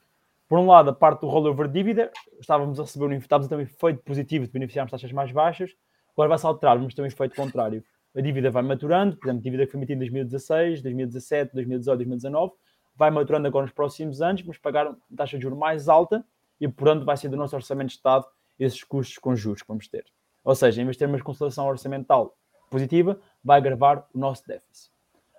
Por 0.47 0.59
um 0.59 0.67
lado, 0.67 0.91
a 0.91 0.93
parte 0.93 1.21
do 1.21 1.27
rollover 1.27 1.67
de 1.67 1.73
dívida, 1.73 2.11
estávamos 2.39 2.79
a 2.79 2.83
receber 2.83 3.05
um, 3.05 3.13
estávamos 3.13 3.47
ter 3.47 3.55
um 3.55 3.61
efeito 3.61 4.03
positivo 4.03 4.45
de 4.45 4.51
beneficiarmos 4.51 4.91
taxas 4.91 5.11
mais 5.11 5.31
baixas, 5.31 5.71
agora 6.13 6.29
vai-se 6.29 6.45
alterar, 6.45 6.77
vamos 6.77 6.93
ter 6.93 7.01
um 7.01 7.05
efeito 7.05 7.35
contrário 7.35 7.83
a 8.15 8.21
dívida 8.21 8.49
vai 8.49 8.63
maturando, 8.63 9.17
por 9.17 9.27
exemplo, 9.27 9.43
dívida 9.43 9.65
que 9.65 9.71
foi 9.71 9.79
emitida 9.79 9.95
em 9.95 9.99
2016, 9.99 10.81
2017, 10.81 11.53
2018, 11.53 11.97
2019, 11.97 12.53
vai 12.95 13.11
maturando 13.11 13.47
agora 13.47 13.65
nos 13.65 13.73
próximos 13.73 14.21
anos, 14.21 14.41
vamos 14.41 14.57
pagar 14.57 14.95
taxa 15.15 15.37
de 15.37 15.43
juros 15.43 15.59
mais 15.59 15.89
alta 15.89 16.25
e, 16.59 16.67
portanto, 16.67 17.03
vai 17.03 17.17
ser 17.17 17.29
do 17.29 17.35
nosso 17.35 17.55
orçamento 17.55 17.89
de 17.89 17.95
Estado 17.95 18.25
esses 18.57 18.83
custos 18.83 19.17
com 19.17 19.35
juros 19.35 19.61
que 19.61 19.67
vamos 19.67 19.87
ter. 19.87 20.05
Ou 20.43 20.55
seja, 20.55 20.81
em 20.81 20.85
vez 20.85 20.95
de 20.95 20.99
ter 20.99 21.05
uma 21.07 21.19
consolidação 21.19 21.67
orçamental 21.67 22.37
positiva, 22.69 23.19
vai 23.43 23.57
agravar 23.57 24.07
o 24.13 24.17
nosso 24.17 24.47
déficit. 24.47 24.91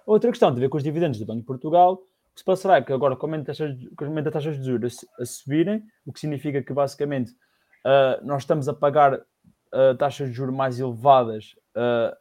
Outra 0.07 0.31
questão 0.31 0.51
tem 0.51 0.59
a 0.59 0.61
ver 0.61 0.69
com 0.69 0.77
os 0.77 0.83
dividendos 0.83 1.19
do 1.19 1.27
Banco 1.27 1.41
de 1.41 1.47
Portugal. 1.47 1.95
O 1.95 2.35
que 2.35 2.41
se 2.41 2.45
passará 2.45 2.77
é 2.77 2.83
que 2.83 2.93
agora, 2.93 3.17
com 3.17 3.27
as 3.35 3.43
taxas 4.33 4.59
de 4.59 4.65
juros 4.65 5.05
a, 5.19 5.25
subirem, 5.25 5.83
o 6.05 6.13
que 6.13 6.21
significa 6.21 6.63
que, 6.63 6.73
basicamente, 6.73 7.33
uh, 7.33 8.25
nós 8.25 8.43
estamos 8.43 8.69
a 8.69 8.75
pagar 8.75 9.21
uh, 9.73 9.97
taxas 9.97 10.29
de 10.29 10.35
juros 10.35 10.55
mais 10.55 10.79
elevadas 10.79 11.55
uh, 11.77 12.17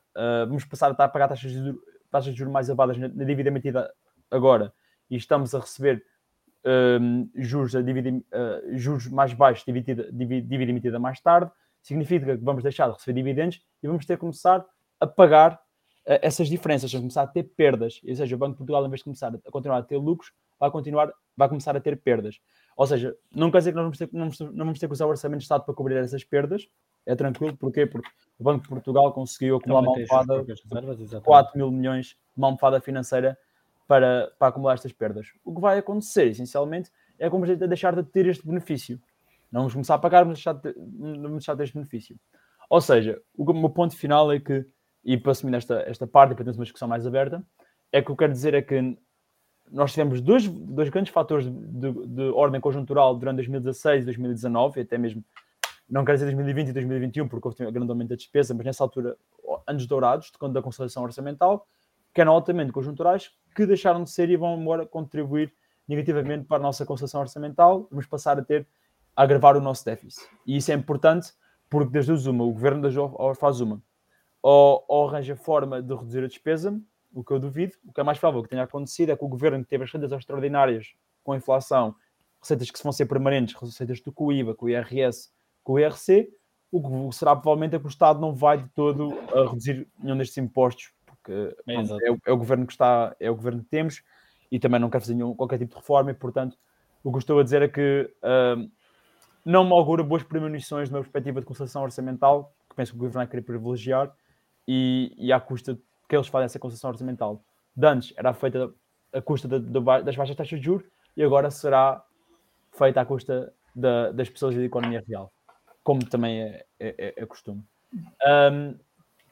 vamos 0.48 0.66
passar 0.66 0.92
a 0.92 1.04
a 1.04 1.08
pagar 1.08 1.28
taxas 1.28 1.52
de, 1.52 1.58
juros, 1.58 1.82
taxas 2.12 2.34
de 2.34 2.38
juros 2.38 2.54
mais 2.54 2.68
elevadas 2.68 2.98
na, 2.98 3.08
na 3.08 3.24
dívida 3.24 3.50
emitida 3.50 3.94
agora 4.32 4.74
e 5.10 5.16
estamos 5.16 5.54
a 5.54 5.60
receber 5.60 6.04
um, 6.66 7.30
juros, 7.36 7.76
a 7.76 7.82
dívida, 7.82 8.10
juros 8.74 9.08
mais 9.08 9.34
baixos, 9.34 9.64
dívida, 9.64 10.12
dívida 10.12 10.72
emitida 10.72 10.98
mais 10.98 11.22
tarde, 11.22 11.52
significa 11.82 12.36
que 12.36 12.44
vamos 12.44 12.64
deixar 12.64 12.88
de 12.88 12.94
receber 12.94 13.14
dividendos 13.14 13.62
e 13.84 13.88
vamos 13.88 14.04
ter 14.06 14.16
que 14.16 14.22
começar 14.22 14.66
a 15.00 15.06
pagar 15.06 15.62
essas 16.06 16.48
diferenças, 16.48 16.92
vamos 16.92 17.04
começar 17.04 17.24
a 17.24 17.28
ter 17.28 17.44
perdas. 17.44 18.00
Ou 18.08 18.16
seja, 18.16 18.36
o 18.36 18.40
Banco 18.40 18.54
de 18.54 18.58
Portugal, 18.58 18.86
em 18.86 18.90
vez 18.90 19.00
de 19.00 19.06
começar 19.06 19.34
a, 19.34 19.52
continuar 19.52 19.78
a 19.78 19.84
ter 19.84 19.98
lucros, 19.98 20.32
vai, 20.60 20.72
continuar, 20.72 21.12
vai 21.36 21.50
começar 21.50 21.76
a 21.76 21.80
ter 21.80 21.98
perdas. 21.98 22.40
Ou 22.76 22.86
seja, 22.86 23.16
não 23.34 23.50
quer 23.50 23.60
dizer 23.60 23.72
que 23.72 23.76
nós 23.78 23.84
vamos 23.86 23.98
ter, 23.98 24.10
não 24.12 24.30
vamos, 24.30 24.40
não 24.40 24.66
vamos 24.66 24.80
ter 24.80 24.88
que 24.88 24.94
usar 24.94 25.06
o 25.06 25.10
Orçamento 25.10 25.40
de 25.40 25.44
Estado 25.46 25.64
para 25.64 25.74
cobrir 25.74 25.96
essas 25.96 26.24
perdas, 26.24 26.68
é 27.06 27.16
tranquilo, 27.16 27.56
porquê? 27.56 27.86
Porque 27.86 28.10
o 28.38 28.44
Banco 28.44 28.64
de 28.64 28.70
Portugal 28.70 29.14
conseguiu 29.14 29.58
acumular 29.58 29.82
uma 29.82 29.92
almofada 29.92 30.44
de 30.44 31.22
4 31.22 31.58
mil 31.58 31.72
milhões 31.72 32.08
de 32.08 32.18
uma 32.36 32.48
almofada 32.48 32.82
financeira 32.82 33.38
para, 33.88 34.32
para 34.38 34.50
acumular 34.50 34.74
estas 34.74 34.92
perdas. 34.92 35.28
O 35.44 35.54
que 35.54 35.62
vai 35.62 35.78
acontecer, 35.78 36.28
essencialmente, 36.28 36.92
é 37.18 37.30
como 37.30 37.46
a 37.46 37.48
gente 37.48 37.66
deixar 37.66 37.96
de 37.96 38.04
ter 38.04 38.26
este 38.26 38.46
benefício. 38.46 39.00
Não 39.52 39.62
vamos 39.62 39.74
começar 39.74 39.96
a 39.96 40.00
pagar, 40.00 40.26
mas 40.26 40.40
deixar 40.40 40.54
de 40.54 40.74
vamos 40.74 41.32
deixar 41.32 41.54
de 41.54 41.60
ter 41.60 41.64
este 41.64 41.76
benefício. 41.76 42.20
Ou 42.70 42.82
seja, 42.82 43.22
o 43.38 43.54
meu 43.54 43.70
ponto 43.70 43.96
final 43.96 44.32
é 44.32 44.40
que, 44.40 44.66
e 45.04 45.16
para 45.18 45.32
assumir 45.32 45.56
esta, 45.56 45.82
esta 45.88 46.08
parte 46.08 46.32
e 46.32 46.36
para 46.36 46.44
termos 46.44 46.58
uma 46.58 46.66
discussão 46.66 46.88
mais 46.88 47.06
aberta, 47.06 47.46
é 47.92 48.02
que 48.02 48.06
o 48.06 48.06
que 48.08 48.12
eu 48.12 48.18
quero 48.18 48.34
dizer 48.34 48.54
é 48.54 48.62
que 48.62 48.98
nós 49.72 49.92
tivemos 49.92 50.22
dois, 50.22 50.48
dois 50.48 50.90
grandes 50.90 51.12
fatores 51.12 51.46
de, 51.46 51.52
de, 51.52 52.08
de 52.08 52.22
ordem 52.30 52.62
conjuntural 52.62 53.16
durante 53.16 53.38
2016 53.38 54.04
e 54.04 54.06
2019, 54.06 54.80
e 54.80 54.84
até 54.84 54.98
mesmo, 54.98 55.24
não 55.90 56.06
quero 56.06 56.18
dizer 56.18 56.26
2020 56.26 56.70
e 56.70 56.74
2021, 56.74 57.28
porque 57.28 57.48
houve 57.48 57.66
um 57.66 57.72
grande 57.72 57.90
aumento 57.90 58.10
da 58.10 58.16
despesa, 58.16 58.54
mas 58.54 58.66
nessa 58.66 58.84
altura, 58.84 59.18
anos 59.68 59.86
dourados, 59.86 60.32
de 60.32 60.54
da 60.54 60.62
consolidação 60.62 61.04
orçamental, 61.04 61.68
que 62.14 62.22
eram 62.22 62.32
altamente 62.32 62.72
conjunturais, 62.72 63.32
que 63.56 63.66
deixaram 63.66 64.04
de 64.04 64.10
ser 64.10 64.30
e 64.30 64.38
vão 64.38 64.60
agora 64.62 64.86
contribuir 64.86 65.54
negativamente 65.88 66.46
para 66.46 66.58
a 66.58 66.60
nossa 66.60 66.86
concessão 66.86 67.22
orçamental, 67.22 67.88
vamos 67.90 68.06
passar 68.06 68.40
a 68.40 68.44
ter 68.44 68.68
a 69.16 69.24
agravar 69.24 69.56
o 69.56 69.62
nosso 69.62 69.86
déficit. 69.86 70.28
E 70.46 70.58
isso 70.58 70.72
é 70.72 70.76
importante 70.76 71.32
porque 71.70 71.92
das 71.92 72.06
duas 72.08 72.26
uma, 72.26 72.44
o 72.44 72.52
governo 72.52 72.82
faz 73.36 73.62
uma, 73.62 73.82
ou, 74.42 74.86
ou 74.88 75.08
arranja 75.08 75.36
forma 75.36 75.82
de 75.82 75.94
reduzir 75.94 76.24
a 76.24 76.28
despesa, 76.28 76.80
o 77.16 77.24
que 77.24 77.32
eu 77.32 77.40
duvido, 77.40 77.74
o 77.86 77.94
que 77.94 78.00
é 78.00 78.04
mais 78.04 78.20
provável 78.20 78.44
que 78.44 78.50
tenha 78.50 78.64
acontecido 78.64 79.12
é 79.12 79.16
que 79.16 79.24
o 79.24 79.28
governo 79.28 79.64
que 79.64 79.70
teve 79.70 79.84
as 79.84 79.92
receitas 79.92 80.12
extraordinárias 80.12 80.94
com 81.24 81.32
a 81.32 81.38
inflação, 81.38 81.96
receitas 82.42 82.70
que 82.70 82.84
vão 82.84 82.92
ser 82.92 83.06
permanentes, 83.06 83.56
receitas 83.56 84.00
do 84.02 84.32
IVA, 84.32 84.54
com 84.54 84.66
o 84.66 84.70
IRS, 84.70 85.32
com 85.64 85.74
o 85.74 85.80
IRC, 85.80 86.30
o 86.72 87.10
que 87.10 87.16
será 87.16 87.36
provavelmente 87.36 87.76
é 87.76 87.80
que 87.80 87.86
o 87.86 87.90
Estado 87.90 88.20
não 88.20 88.34
vai 88.34 88.62
de 88.62 88.70
todo 88.70 89.14
a 89.34 89.50
reduzir 89.50 89.88
nenhum 89.98 90.18
destes 90.18 90.38
impostos 90.38 90.94
porque 91.26 91.56
é, 91.68 91.74
é, 91.74 92.12
o, 92.12 92.20
é, 92.28 92.32
o, 92.32 92.38
governo 92.38 92.68
que 92.68 92.74
está, 92.74 93.16
é 93.20 93.30
o 93.32 93.36
governo 93.36 93.64
que 93.64 93.70
temos 93.70 94.04
e 94.52 94.60
também 94.60 94.80
não 94.80 94.90
quer 94.90 95.00
fazer 95.00 95.16
nenhum, 95.16 95.34
qualquer 95.34 95.58
tipo 95.58 95.72
de 95.72 95.78
reforma 95.78 96.12
e, 96.12 96.14
portanto, 96.14 96.56
o 97.04 97.12
que 97.12 97.18
estou 97.18 97.40
a 97.40 97.44
dizer 97.44 97.64
é 97.64 97.68
que 97.68 98.12
uh, 98.24 98.70
não 99.44 99.64
me 99.64 99.72
augura 99.72 100.04
boas 100.04 100.24
premonições 100.24 100.88
de 100.88 100.96
uma 100.96 101.02
perspectiva 101.02 101.40
de 101.40 101.46
concessão 101.46 101.82
orçamental, 101.82 102.54
que 102.70 102.76
penso 102.76 102.92
que 102.92 102.98
o 102.98 103.00
governo 103.00 103.20
vai 103.20 103.28
querer 103.28 103.42
privilegiar 103.42 104.14
e, 104.68 105.14
e 105.18 105.34
à 105.34 105.40
custa 105.40 105.78
que 106.08 106.16
eles 106.16 106.28
fazem 106.28 106.46
essa 106.46 106.60
concessão 106.60 106.90
orçamental. 106.90 107.44
De 107.76 107.88
antes 107.88 108.14
era 108.18 108.34
feita 108.34 108.72
a 109.14 109.22
custa 109.22 109.48
de, 109.48 109.60
de, 109.60 109.80
das 109.80 110.16
baixas 110.16 110.36
taxas 110.36 110.60
de 110.60 110.66
juros 110.66 110.86
e 111.16 111.24
agora 111.24 111.50
será 111.50 112.04
feita 112.72 113.02
à 113.02 113.06
custa 113.06 113.54
da, 113.76 114.12
das 114.12 114.30
pessoas 114.30 114.56
e 114.56 114.60
da 114.60 114.66
economia 114.66 115.04
real, 115.08 115.32
como 115.84 116.06
também 116.06 116.42
é, 116.42 116.66
é, 116.80 116.96
é, 116.98 117.14
é 117.18 117.26
costume. 117.26 117.64
Um, 118.52 118.78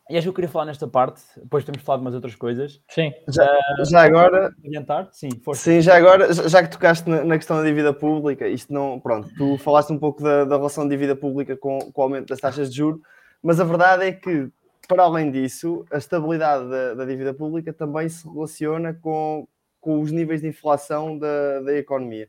e 0.09 0.17
acho 0.17 0.25
que 0.25 0.29
eu 0.29 0.33
queria 0.33 0.49
falar 0.49 0.65
nesta 0.65 0.85
parte, 0.85 1.21
depois 1.37 1.63
temos 1.63 1.81
falado 1.81 2.01
de 2.01 2.05
umas 2.05 2.13
outras 2.13 2.35
coisas. 2.35 2.81
Sim. 2.89 3.13
Já, 3.29 3.45
uh, 3.45 3.85
já 3.85 4.03
agora. 4.03 4.53
Adiantar? 4.65 5.07
Sim, 5.13 5.29
força. 5.43 5.63
Sim, 5.63 5.81
já 5.81 5.95
agora, 5.95 6.31
já 6.33 6.61
que 6.61 6.69
tocaste 6.69 7.09
na, 7.09 7.23
na, 7.23 7.37
questão 7.37 7.57
da 7.57 7.63
dívida 7.63 7.93
pública, 7.93 8.47
isto 8.47 8.73
não. 8.73 8.99
Pronto, 8.99 9.29
tu 9.37 9.57
falaste 9.57 9.93
um 9.93 9.97
pouco 9.97 10.21
da, 10.21 10.43
da 10.43 10.57
relação 10.57 10.83
de 10.83 10.89
dívida 10.89 11.15
pública 11.15 11.55
com, 11.55 11.79
com 11.79 12.01
o 12.01 12.03
aumento 12.03 12.27
das 12.27 12.39
taxas 12.39 12.69
de 12.69 12.77
juros, 12.77 13.01
mas 13.41 13.61
a 13.61 13.63
verdade 13.63 14.05
é 14.05 14.11
que, 14.11 14.49
para 14.87 15.03
além 15.03 15.29
disso, 15.31 15.85
a 15.91 15.97
estabilidade 15.97 16.69
da, 16.69 16.93
da 16.93 17.05
dívida 17.05 17.33
pública 17.33 17.73
também 17.73 18.07
se 18.09 18.27
relaciona 18.27 18.93
com, 18.93 19.47
com 19.79 20.01
os 20.01 20.11
níveis 20.11 20.41
de 20.41 20.47
inflação 20.47 21.17
da, 21.17 21.61
da 21.61 21.73
economia. 21.75 22.27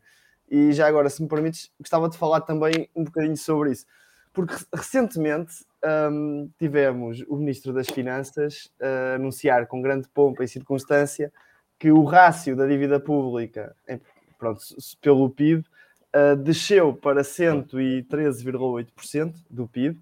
E 0.51 0.73
já 0.73 0.87
agora, 0.87 1.11
se 1.11 1.23
me 1.23 1.29
permites, 1.29 1.71
gostava 1.79 2.09
de 2.09 2.17
falar 2.17 2.41
também 2.43 2.89
um 2.95 3.05
bocadinho 3.05 3.37
sobre 3.37 3.73
isso. 3.73 3.85
Porque 4.33 4.55
recentemente 4.73 5.65
um, 6.11 6.49
tivemos 6.59 7.23
o 7.29 7.37
Ministro 7.37 7.73
das 7.73 7.89
Finanças 7.89 8.71
uh, 8.81 9.17
anunciar 9.17 9.67
com 9.67 9.83
grande 9.83 10.09
pompa 10.09 10.45
e 10.45 10.49
circunstância 10.49 11.33
que 11.79 11.91
o 11.91 12.05
rácio 12.05 12.55
da 12.57 12.67
dívida 12.67 13.01
pública 13.01 13.75
pronto, 14.39 14.61
pelo 15.01 15.31
PIB 15.31 15.65
uh, 16.15 16.37
desceu 16.37 16.93
para 16.95 17.23
113,8% 17.23 19.35
do 19.51 19.67
PIB 19.69 19.99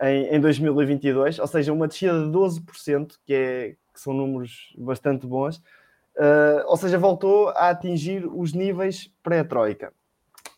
em, 0.00 0.36
em 0.36 0.40
2022, 0.40 1.38
ou 1.38 1.46
seja, 1.46 1.72
uma 1.72 1.88
descida 1.88 2.12
de 2.12 2.30
12%, 2.30 3.16
que, 3.24 3.34
é, 3.34 3.68
que 3.92 4.00
são 4.00 4.12
números 4.12 4.74
bastante 4.78 5.26
bons, 5.26 5.56
uh, 6.16 6.64
ou 6.66 6.76
seja, 6.76 6.98
voltou 6.98 7.48
a 7.50 7.70
atingir 7.70 8.26
os 8.26 8.52
níveis 8.52 9.12
pré-troika. 9.22 9.92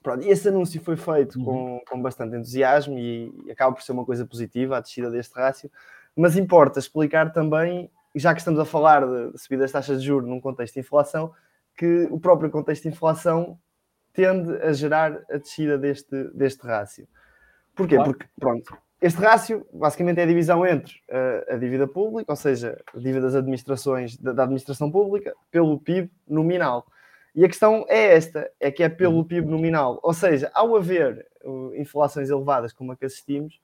Pronto, 0.03 0.24
e 0.24 0.31
esse 0.31 0.48
anúncio 0.48 0.81
foi 0.81 0.96
feito 0.96 1.38
uhum. 1.38 1.44
com, 1.44 1.81
com 1.90 2.03
bastante 2.03 2.37
entusiasmo 2.37 2.98
e, 2.98 3.33
e 3.44 3.50
acaba 3.50 3.74
por 3.74 3.83
ser 3.83 3.92
uma 3.92 4.05
coisa 4.05 4.24
positiva, 4.24 4.76
a 4.76 4.81
descida 4.81 5.11
deste 5.11 5.35
rácio, 5.35 5.70
mas 6.16 6.37
importa 6.37 6.79
explicar 6.79 7.33
também, 7.33 7.90
já 8.14 8.33
que 8.33 8.40
estamos 8.40 8.59
a 8.59 8.64
falar 8.64 9.07
de, 9.07 9.33
de 9.33 9.38
subida 9.38 9.62
das 9.62 9.72
taxas 9.72 10.00
de 10.00 10.07
juros 10.07 10.29
num 10.29 10.40
contexto 10.40 10.74
de 10.74 10.81
inflação, 10.81 11.33
que 11.76 12.09
o 12.11 12.18
próprio 12.18 12.50
contexto 12.50 12.83
de 12.85 12.88
inflação 12.88 13.59
tende 14.12 14.55
a 14.62 14.72
gerar 14.72 15.18
a 15.31 15.37
descida 15.37 15.79
deste, 15.79 16.24
deste 16.35 16.66
rácio. 16.66 17.07
Porquê? 17.74 17.96
Claro. 17.96 18.11
Porque, 18.11 18.26
pronto, 18.38 18.76
este 19.01 19.19
rácio 19.19 19.67
basicamente 19.73 20.21
é 20.21 20.25
a 20.25 20.27
divisão 20.27 20.67
entre 20.67 20.95
a, 21.11 21.55
a 21.55 21.57
dívida 21.57 21.87
pública, 21.87 22.33
ou 22.33 22.37
seja, 22.37 22.79
a 22.95 22.99
dívida 22.99 23.23
das 23.23 23.35
administrações, 23.35 24.17
da, 24.17 24.33
da 24.33 24.43
administração 24.43 24.91
pública, 24.91 25.35
pelo 25.51 25.79
PIB 25.79 26.11
nominal. 26.29 26.87
E 27.35 27.45
a 27.45 27.49
questão 27.49 27.87
é 27.89 28.15
esta: 28.15 28.51
é 28.59 28.71
que 28.71 28.83
é 28.83 28.89
pelo. 28.89 29.25
PIB 29.25 29.49
nominal. 29.49 30.01
Ou 30.03 30.13
seja, 30.13 30.51
ao 30.55 30.77
haver 30.77 31.27
uh, 31.45 31.75
inflações 31.77 32.29
elevadas 32.29 32.73
como 32.73 32.93
a 32.93 32.97
que 32.97 33.05
assistimos, 33.05 33.61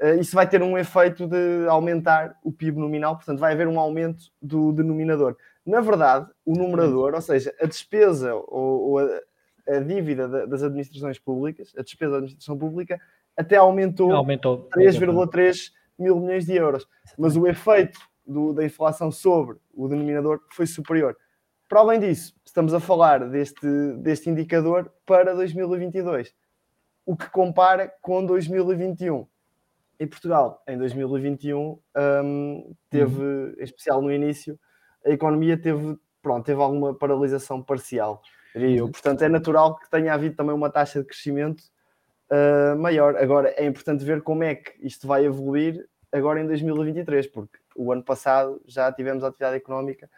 uh, 0.00 0.18
isso 0.20 0.34
vai 0.34 0.48
ter 0.48 0.62
um 0.62 0.78
efeito 0.78 1.26
de 1.26 1.66
aumentar 1.68 2.38
o 2.42 2.52
PIB 2.52 2.78
nominal, 2.78 3.16
portanto, 3.16 3.38
vai 3.38 3.52
haver 3.52 3.68
um 3.68 3.78
aumento 3.78 4.24
do 4.40 4.72
denominador. 4.72 5.36
Na 5.66 5.80
verdade, 5.80 6.30
o 6.44 6.54
numerador, 6.54 7.14
ou 7.14 7.20
seja, 7.20 7.54
a 7.60 7.66
despesa 7.66 8.34
ou, 8.34 8.90
ou 8.90 8.98
a, 8.98 9.20
a, 9.68 9.78
dívida 9.80 10.46
das 10.46 10.62
administrações 10.62 11.18
públicas, 11.18 11.72
a 11.76 11.82
despesa 11.82 12.12
da 12.12 12.18
administração 12.18 12.56
pública, 12.56 13.00
até 13.36 13.56
aumentou, 13.56 14.12
aumentou 14.12 14.68
3,3 14.70 15.72
mil 15.98 16.18
milhões 16.20 16.46
de 16.46 16.54
euros. 16.54 16.86
Mas 17.18 17.36
o 17.36 17.46
efeito 17.46 17.98
do, 18.26 18.52
da 18.52 18.64
inflação 18.64 19.10
sobre 19.10 19.56
o 19.72 19.88
denominador 19.88 20.40
foi 20.50 20.66
superior. 20.66 21.16
Para 21.68 21.80
além 21.80 22.00
disso, 22.00 22.34
estamos 22.44 22.74
a 22.74 22.80
falar 22.80 23.28
deste, 23.28 23.66
deste 23.98 24.30
indicador 24.30 24.92
para 25.06 25.34
2022, 25.34 26.34
o 27.04 27.16
que 27.16 27.28
compara 27.30 27.92
com 28.00 28.24
2021. 28.24 29.26
E 29.98 30.06
Portugal, 30.06 30.62
em 30.66 30.76
2021, 30.76 31.78
um, 31.96 32.74
teve, 32.90 33.22
uhum. 33.22 33.54
em 33.58 33.62
especial 33.62 34.02
no 34.02 34.12
início, 34.12 34.58
a 35.04 35.10
economia 35.10 35.56
teve, 35.56 35.96
pronto, 36.20 36.44
teve 36.44 36.60
alguma 36.60 36.94
paralisação 36.94 37.62
parcial. 37.62 38.20
Uhum. 38.54 38.90
Portanto, 38.90 39.22
é 39.22 39.28
natural 39.28 39.76
que 39.76 39.90
tenha 39.90 40.12
havido 40.12 40.36
também 40.36 40.54
uma 40.54 40.70
taxa 40.70 41.00
de 41.00 41.06
crescimento 41.06 41.62
uh, 42.30 42.76
maior. 42.78 43.16
Agora, 43.16 43.54
é 43.56 43.64
importante 43.64 44.04
ver 44.04 44.22
como 44.22 44.42
é 44.44 44.54
que 44.54 44.72
isto 44.80 45.06
vai 45.06 45.24
evoluir 45.24 45.86
agora 46.12 46.40
em 46.40 46.46
2023, 46.46 47.26
porque 47.28 47.58
o 47.76 47.92
ano 47.92 48.02
passado 48.02 48.60
já 48.66 48.92
tivemos 48.92 49.24
atividade 49.24 49.56
económica 49.56 50.08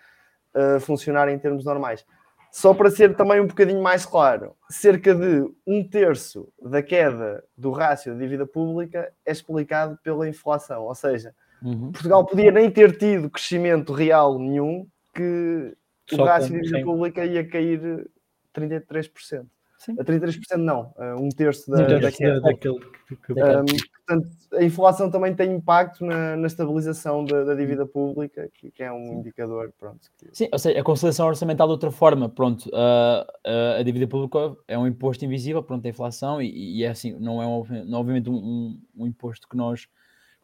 uh, 0.54 0.80
funcionar 0.80 1.28
em 1.28 1.38
termos 1.38 1.64
normais. 1.64 2.04
Só 2.52 2.72
para 2.72 2.90
ser 2.90 3.14
também 3.14 3.40
um 3.40 3.46
bocadinho 3.46 3.82
mais 3.82 4.06
claro, 4.06 4.54
cerca 4.70 5.14
de 5.14 5.46
um 5.66 5.86
terço 5.86 6.48
da 6.60 6.82
queda 6.82 7.44
do 7.56 7.70
rácio 7.70 8.14
da 8.14 8.20
dívida 8.20 8.46
pública 8.46 9.12
é 9.24 9.32
explicado 9.32 9.98
pela 10.02 10.28
inflação. 10.28 10.84
Ou 10.84 10.94
seja, 10.94 11.34
uhum. 11.62 11.92
Portugal 11.92 12.24
podia 12.24 12.50
nem 12.50 12.70
ter 12.70 12.96
tido 12.96 13.28
crescimento 13.28 13.92
real 13.92 14.38
nenhum, 14.38 14.86
que 15.14 15.76
Só 16.08 16.22
o 16.22 16.24
rácio 16.24 16.52
da 16.52 16.60
dívida 16.60 16.82
pública 16.82 17.24
ia 17.26 17.46
cair 17.46 18.08
33%. 18.54 19.46
Sim. 19.86 19.94
A 20.00 20.04
33% 20.04 20.56
não, 20.56 20.92
um 21.16 21.28
terço 21.28 21.70
da, 21.70 21.82
um 21.82 21.86
terço 21.86 22.02
daquele. 22.02 22.40
daquele 22.40 22.80
que, 23.06 23.32
um, 23.32 23.64
portanto, 24.04 24.28
a 24.54 24.64
inflação 24.64 25.08
também 25.08 25.32
tem 25.32 25.52
impacto 25.52 26.04
na, 26.04 26.36
na 26.36 26.48
estabilização 26.48 27.24
da, 27.24 27.44
da, 27.44 27.54
dívida 27.54 27.86
pública, 27.86 28.50
que, 28.52 28.72
que 28.72 28.82
é 28.82 28.92
um 28.92 29.04
Sim. 29.04 29.18
indicador. 29.20 29.72
Pronto, 29.78 30.10
que... 30.18 30.28
Sim, 30.32 30.48
ou 30.50 30.58
seja, 30.58 30.80
a 30.80 30.82
consolidação 30.82 31.28
orçamental 31.28 31.68
de 31.68 31.72
outra 31.72 31.92
forma, 31.92 32.28
pronto, 32.28 32.68
a, 32.74 33.26
a, 33.46 33.76
a 33.78 33.82
dívida 33.84 34.08
pública 34.08 34.56
é 34.66 34.76
um 34.76 34.88
imposto 34.88 35.24
invisível, 35.24 35.62
pronto, 35.62 35.86
a 35.86 35.88
inflação, 35.88 36.42
e, 36.42 36.78
e 36.78 36.82
é 36.82 36.88
assim, 36.88 37.12
não 37.20 37.40
é, 37.40 37.46
um, 37.46 37.64
não, 37.84 38.00
obviamente 38.00 38.28
um, 38.28 38.34
um, 38.34 38.82
um, 38.96 39.06
imposto 39.06 39.48
que 39.48 39.56
nós, 39.56 39.86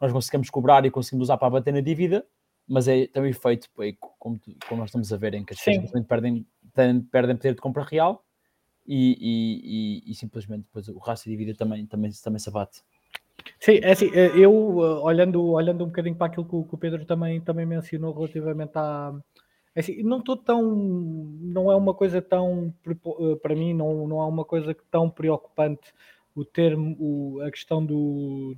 nós 0.00 0.12
conseguimos 0.12 0.50
cobrar 0.50 0.86
e 0.86 0.90
conseguimos 0.90 1.24
usar 1.24 1.36
para 1.36 1.50
bater 1.50 1.74
na 1.74 1.80
dívida, 1.80 2.24
mas 2.68 2.86
é, 2.86 3.08
tem 3.08 3.24
um 3.24 3.26
efeito, 3.26 3.68
como, 4.20 4.38
como 4.68 4.80
nós 4.80 4.90
estamos 4.90 5.12
a 5.12 5.16
ver, 5.16 5.34
em 5.34 5.44
que 5.44 5.52
as 5.52 5.60
pessoas 5.60 6.06
perdem 6.06 6.46
perdem 7.10 7.36
poder 7.36 7.54
de 7.54 7.60
compra 7.60 7.82
real 7.82 8.24
e, 8.86 9.16
e, 9.20 10.06
e, 10.08 10.10
e 10.10 10.14
simplesmente 10.14 10.64
depois 10.64 10.88
o 10.88 10.98
raço 10.98 11.24
de 11.24 11.30
dívida 11.30 11.56
também, 11.56 11.86
também, 11.86 12.10
também 12.22 12.38
se 12.38 12.48
abate. 12.48 12.82
Sim, 13.58 13.80
é 13.82 13.92
assim, 13.92 14.10
eh, 14.14 14.32
eu 14.36 14.52
olhando, 14.52 15.44
olhando 15.44 15.84
um 15.84 15.88
bocadinho 15.88 16.14
para 16.16 16.26
aquilo 16.26 16.44
que 16.44 16.54
o, 16.54 16.64
que 16.64 16.74
o 16.74 16.78
Pedro 16.78 17.04
também, 17.04 17.40
também 17.40 17.66
mencionou 17.66 18.12
relativamente 18.12 18.72
à. 18.76 19.12
É 19.74 19.80
assim, 19.80 20.02
não 20.02 20.18
estou 20.18 20.36
tão. 20.36 20.62
Não 20.62 21.70
é 21.70 21.76
uma 21.76 21.94
coisa 21.94 22.20
tão. 22.20 22.74
Para 23.42 23.54
mim, 23.54 23.72
não, 23.72 24.06
não 24.06 24.20
é 24.20 24.26
uma 24.26 24.44
coisa 24.44 24.76
tão 24.90 25.08
preocupante 25.08 25.92
o 26.34 26.44
termo, 26.44 26.96
o, 26.98 27.40
a 27.42 27.50
questão 27.50 27.84
do, 27.84 28.56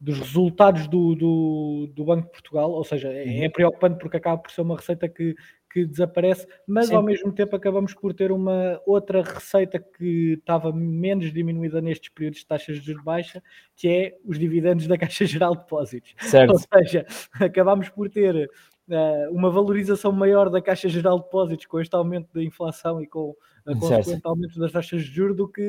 dos 0.00 0.18
resultados 0.18 0.86
do, 0.86 1.14
do, 1.14 1.92
do, 1.94 2.04
Banco 2.04 2.26
de 2.26 2.32
Portugal, 2.32 2.70
ou 2.70 2.84
seja, 2.84 3.08
é, 3.12 3.44
é, 3.44 3.48
preocupante 3.48 3.98
porque 3.98 4.16
acaba 4.16 4.38
por 4.38 4.50
ser 4.50 4.60
uma 4.60 4.76
receita 4.76 5.08
que, 5.08 5.34
que 5.76 5.84
desaparece, 5.84 6.48
mas 6.66 6.86
Sim. 6.86 6.94
ao 6.94 7.02
mesmo 7.02 7.30
tempo 7.30 7.54
acabamos 7.54 7.92
por 7.92 8.14
ter 8.14 8.32
uma 8.32 8.80
outra 8.86 9.22
receita 9.22 9.78
que 9.78 10.32
estava 10.38 10.72
menos 10.72 11.30
diminuída 11.30 11.82
nestes 11.82 12.08
períodos 12.08 12.38
de 12.38 12.46
taxas 12.46 12.76
de 12.76 12.86
juros 12.86 13.04
baixa, 13.04 13.42
que 13.74 13.86
é 13.86 14.16
os 14.24 14.38
dividendos 14.38 14.86
da 14.86 14.96
Caixa 14.96 15.26
Geral 15.26 15.54
de 15.54 15.60
Depósitos. 15.60 16.14
Certo. 16.18 16.52
Ou 16.52 16.58
seja, 16.58 17.04
acabamos 17.38 17.90
por 17.90 18.08
ter 18.08 18.48
uh, 18.88 19.30
uma 19.30 19.50
valorização 19.50 20.12
maior 20.12 20.48
da 20.48 20.62
Caixa 20.62 20.88
Geral 20.88 21.18
de 21.18 21.24
Depósitos 21.24 21.66
com 21.66 21.78
este 21.78 21.94
aumento 21.94 22.32
da 22.32 22.42
inflação 22.42 23.02
e 23.02 23.06
com 23.06 23.36
consequente 23.78 24.22
aumento 24.24 24.58
das 24.58 24.72
taxas 24.72 25.02
de 25.02 25.10
juros 25.12 25.36
do 25.36 25.46
que 25.46 25.60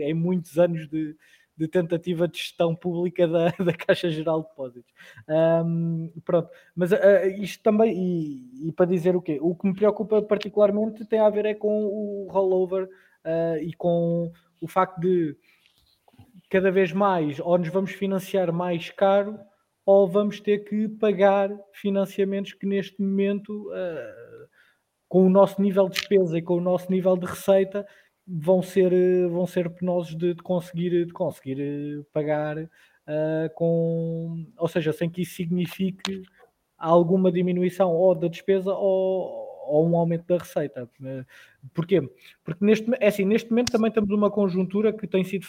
em 0.00 0.14
muitos 0.14 0.58
anos 0.58 0.88
de, 0.88 1.14
de 1.60 1.68
tentativa 1.68 2.26
de 2.26 2.38
gestão 2.38 2.74
pública 2.74 3.28
da, 3.28 3.50
da 3.62 3.74
Caixa 3.74 4.10
Geral 4.10 4.40
de 4.40 4.48
Depósitos. 4.48 4.92
Um, 5.28 6.10
pronto, 6.24 6.48
mas 6.74 6.90
uh, 6.90 6.96
isto 7.38 7.62
também, 7.62 7.92
e, 7.94 8.68
e, 8.68 8.72
para 8.72 8.86
dizer 8.86 9.14
o 9.14 9.20
quê? 9.20 9.38
O 9.42 9.54
que 9.54 9.66
me 9.66 9.74
preocupa 9.74 10.22
particularmente 10.22 11.04
tem 11.04 11.20
a 11.20 11.28
ver 11.28 11.44
é 11.44 11.54
com 11.54 11.84
o 11.84 12.28
rollover 12.30 12.84
uh, 12.84 13.62
e 13.62 13.74
com 13.74 14.32
o 14.58 14.66
facto 14.66 14.98
de 15.00 15.36
cada 16.48 16.70
vez 16.70 16.92
mais 16.92 17.38
ou 17.38 17.58
nos 17.58 17.68
vamos 17.68 17.92
financiar 17.92 18.50
mais 18.52 18.88
caro 18.90 19.38
ou 19.84 20.08
vamos 20.08 20.40
ter 20.40 20.60
que 20.60 20.88
pagar 20.88 21.50
financiamentos 21.74 22.54
que 22.54 22.66
neste 22.66 23.02
momento, 23.02 23.68
uh, 23.68 24.48
com 25.06 25.26
o 25.26 25.28
nosso 25.28 25.60
nível 25.60 25.90
de 25.90 25.96
despesa 25.96 26.38
e 26.38 26.42
com 26.42 26.54
o 26.54 26.60
nosso 26.60 26.90
nível 26.90 27.18
de 27.18 27.26
receita, 27.26 27.86
vão 28.30 28.62
ser, 28.62 28.92
eh, 28.92 29.26
vão 29.26 29.46
ser 29.46 29.68
penosos 29.70 30.14
de, 30.14 30.34
de 30.34 30.42
conseguir, 30.42 31.06
de 31.06 31.12
conseguir 31.12 31.60
eh, 31.60 32.04
pagar 32.12 32.58
uh, 32.58 32.68
com, 33.54 34.46
ou 34.56 34.68
seja, 34.68 34.92
sem 34.92 35.10
que 35.10 35.22
isso 35.22 35.34
signifique 35.34 36.22
alguma 36.78 37.32
diminuição 37.32 37.90
ou 37.90 38.14
da 38.14 38.28
despesa 38.28 38.72
ou, 38.72 39.66
ou 39.66 39.88
um 39.88 39.96
aumento 39.96 40.26
da 40.26 40.38
receita. 40.38 40.88
Porquê? 41.74 42.00
Porque 42.44 42.64
neste, 42.64 42.86
é 43.00 43.08
assim, 43.08 43.24
neste 43.24 43.50
momento 43.50 43.72
também 43.72 43.90
temos 43.90 44.10
uma 44.10 44.30
conjuntura 44.30 44.92
que 44.92 45.06
tem 45.06 45.24
sido 45.24 45.44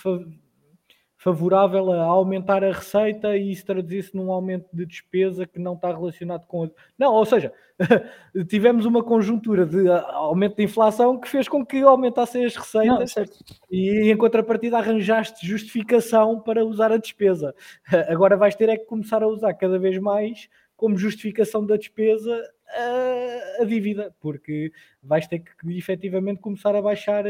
favorável 1.21 1.91
a 1.91 2.03
aumentar 2.03 2.63
a 2.63 2.71
receita 2.71 3.37
e 3.37 3.51
isso 3.51 3.63
traduzir-se 3.63 4.15
num 4.15 4.31
aumento 4.31 4.67
de 4.73 4.87
despesa 4.87 5.45
que 5.45 5.59
não 5.59 5.75
está 5.75 5.89
relacionado 5.89 6.47
com. 6.47 6.67
Não, 6.97 7.13
ou 7.13 7.23
seja, 7.27 7.53
tivemos 8.49 8.87
uma 8.87 9.03
conjuntura 9.03 9.63
de 9.63 9.87
aumento 9.87 10.55
de 10.55 10.63
inflação 10.63 11.19
que 11.19 11.29
fez 11.29 11.47
com 11.47 11.63
que 11.63 11.79
aumentassem 11.83 12.43
as 12.43 12.55
receitas 12.55 13.13
não, 13.15 13.25
e 13.69 14.11
em 14.11 14.17
contrapartida 14.17 14.79
arranjaste 14.79 15.45
justificação 15.45 16.39
para 16.39 16.65
usar 16.65 16.91
a 16.91 16.97
despesa. 16.97 17.53
Agora 18.09 18.35
vais 18.35 18.55
ter 18.55 18.69
é 18.69 18.75
que 18.75 18.85
começar 18.85 19.21
a 19.21 19.27
usar 19.27 19.53
cada 19.53 19.77
vez 19.77 19.99
mais 19.99 20.49
como 20.81 20.97
justificação 20.97 21.63
da 21.63 21.77
despesa 21.77 22.41
a, 22.67 23.61
a 23.61 23.65
dívida, 23.65 24.15
porque 24.19 24.73
vais 25.03 25.27
ter 25.27 25.37
que 25.37 25.77
efetivamente 25.77 26.41
começar 26.41 26.75
a 26.75 26.81
baixar 26.81 27.23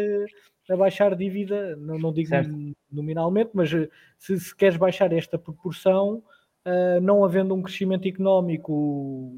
a 0.70 0.78
baixar 0.78 1.18
dívida, 1.18 1.76
não, 1.76 2.00
não 2.00 2.14
digo 2.14 2.30
certo. 2.30 2.50
nominalmente, 2.90 3.50
mas 3.54 3.70
se, 4.18 4.40
se, 4.40 4.56
queres 4.56 4.78
baixar 4.78 5.12
esta 5.12 5.38
proporção, 5.38 6.24
uh, 6.66 7.02
não 7.02 7.26
havendo 7.26 7.54
um 7.54 7.62
crescimento 7.62 8.08
económico 8.08 9.38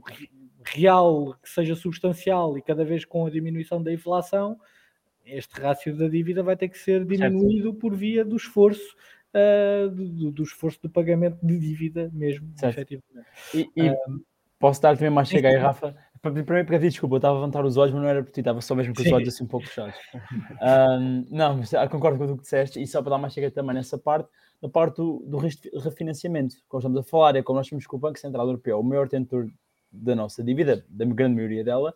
real 0.63 1.35
que 1.41 1.49
seja 1.49 1.75
substancial 1.75 2.55
e 2.55 2.61
cada 2.61 2.85
vez 2.85 3.05
com 3.05 3.25
a 3.25 3.31
diminuição 3.31 3.81
da 3.81 3.91
inflação, 3.91 4.59
este 5.25 5.59
rácio 5.59 5.97
da 5.97 6.07
dívida 6.07 6.43
vai 6.43 6.55
ter 6.55 6.69
que 6.69 6.77
ser 6.77 7.03
diminuído 7.03 7.69
certo. 7.69 7.79
por 7.79 7.95
via 7.95 8.23
do 8.23 8.35
esforço 8.35 8.95
uh, 9.33 9.89
do, 9.89 10.31
do, 10.31 10.43
esforço 10.43 10.79
do 10.81 10.89
pagamento 10.89 11.37
de 11.43 11.57
dívida 11.59 12.09
mesmo, 12.13 12.51
certo. 12.55 12.77
efetivamente. 12.77 13.27
E, 13.53 13.69
e 13.75 13.95
posso 14.59 14.81
dar 14.81 14.95
também 14.95 15.09
mais 15.09 15.27
chega 15.27 15.49
aí, 15.49 15.57
Rafa? 15.57 15.95
Primeiro, 16.21 16.65
porque 16.65 16.79
desculpa, 16.79 17.15
eu 17.15 17.17
estava 17.17 17.35
a 17.35 17.39
levantar 17.39 17.65
os 17.65 17.75
olhos, 17.75 17.93
mas 17.93 18.01
não 18.01 18.09
era 18.09 18.23
por 18.23 18.31
ti, 18.31 18.39
estava 18.39 18.61
só 18.61 18.73
mesmo 18.73 18.95
com 18.95 19.01
os 19.01 19.11
olhos 19.11 19.27
assim 19.27 19.43
um 19.43 19.47
pouco 19.47 19.67
fechados. 19.67 19.95
um, 21.01 21.25
não, 21.29 21.57
mas 21.57 21.73
ah, 21.73 21.85
concordo 21.89 22.17
com 22.17 22.31
o 22.31 22.37
que 22.37 22.43
disseste, 22.43 22.81
e 22.81 22.87
só 22.87 23.01
para 23.01 23.11
dar 23.11 23.17
mais 23.17 23.33
chega 23.33 23.51
também 23.51 23.75
nessa 23.75 23.97
parte, 23.97 24.29
na 24.61 24.69
parte 24.69 24.95
do, 24.97 25.21
do 25.27 25.37
refinanciamento, 25.79 26.55
como 26.69 26.79
estamos 26.79 26.97
a 26.97 27.03
falar, 27.03 27.35
é 27.35 27.43
como 27.43 27.59
nós 27.59 27.67
temos 27.67 27.85
com 27.85 27.97
o 27.97 27.99
Banco 27.99 28.17
Central 28.17 28.45
Europeu, 28.45 28.79
o 28.79 28.83
maior 28.83 29.09
tentor 29.09 29.49
da 29.91 30.15
nossa 30.15 30.41
dívida, 30.41 30.85
da 30.87 31.03
grande 31.03 31.35
maioria 31.35 31.61
dela, 31.61 31.93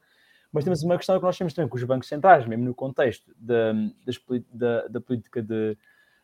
mas 0.52 0.66
temos 0.66 0.84
uma 0.84 0.98
questão 0.98 1.18
que 1.18 1.26
nós 1.26 1.38
temos 1.38 1.54
também 1.54 1.70
com 1.70 1.78
os 1.78 1.84
bancos 1.86 2.10
centrais, 2.10 2.46
mesmo 2.46 2.66
no 2.66 2.76
contexto 2.76 3.34
da, 3.38 3.72
da, 4.52 4.88
da 4.90 5.00
política 5.00 5.42
de, 5.42 5.78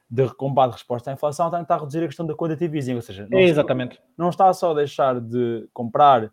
de 0.09 0.27
combate 0.35 0.71
de 0.71 0.77
resposta 0.77 1.09
à 1.09 1.13
inflação, 1.13 1.47
está 1.47 1.75
a 1.75 1.77
reduzir 1.77 2.03
a 2.03 2.07
questão 2.07 2.25
da 2.25 2.35
quantitative 2.35 2.77
easing, 2.77 2.95
ou 2.95 3.01
seja, 3.01 3.27
não, 3.29 3.39
é 3.39 3.43
exatamente. 3.43 3.93
Está, 3.93 4.05
não 4.17 4.29
está 4.29 4.53
só 4.53 4.71
a 4.71 4.75
deixar 4.75 5.19
de 5.19 5.67
comprar 5.73 6.25
uh, 6.25 6.31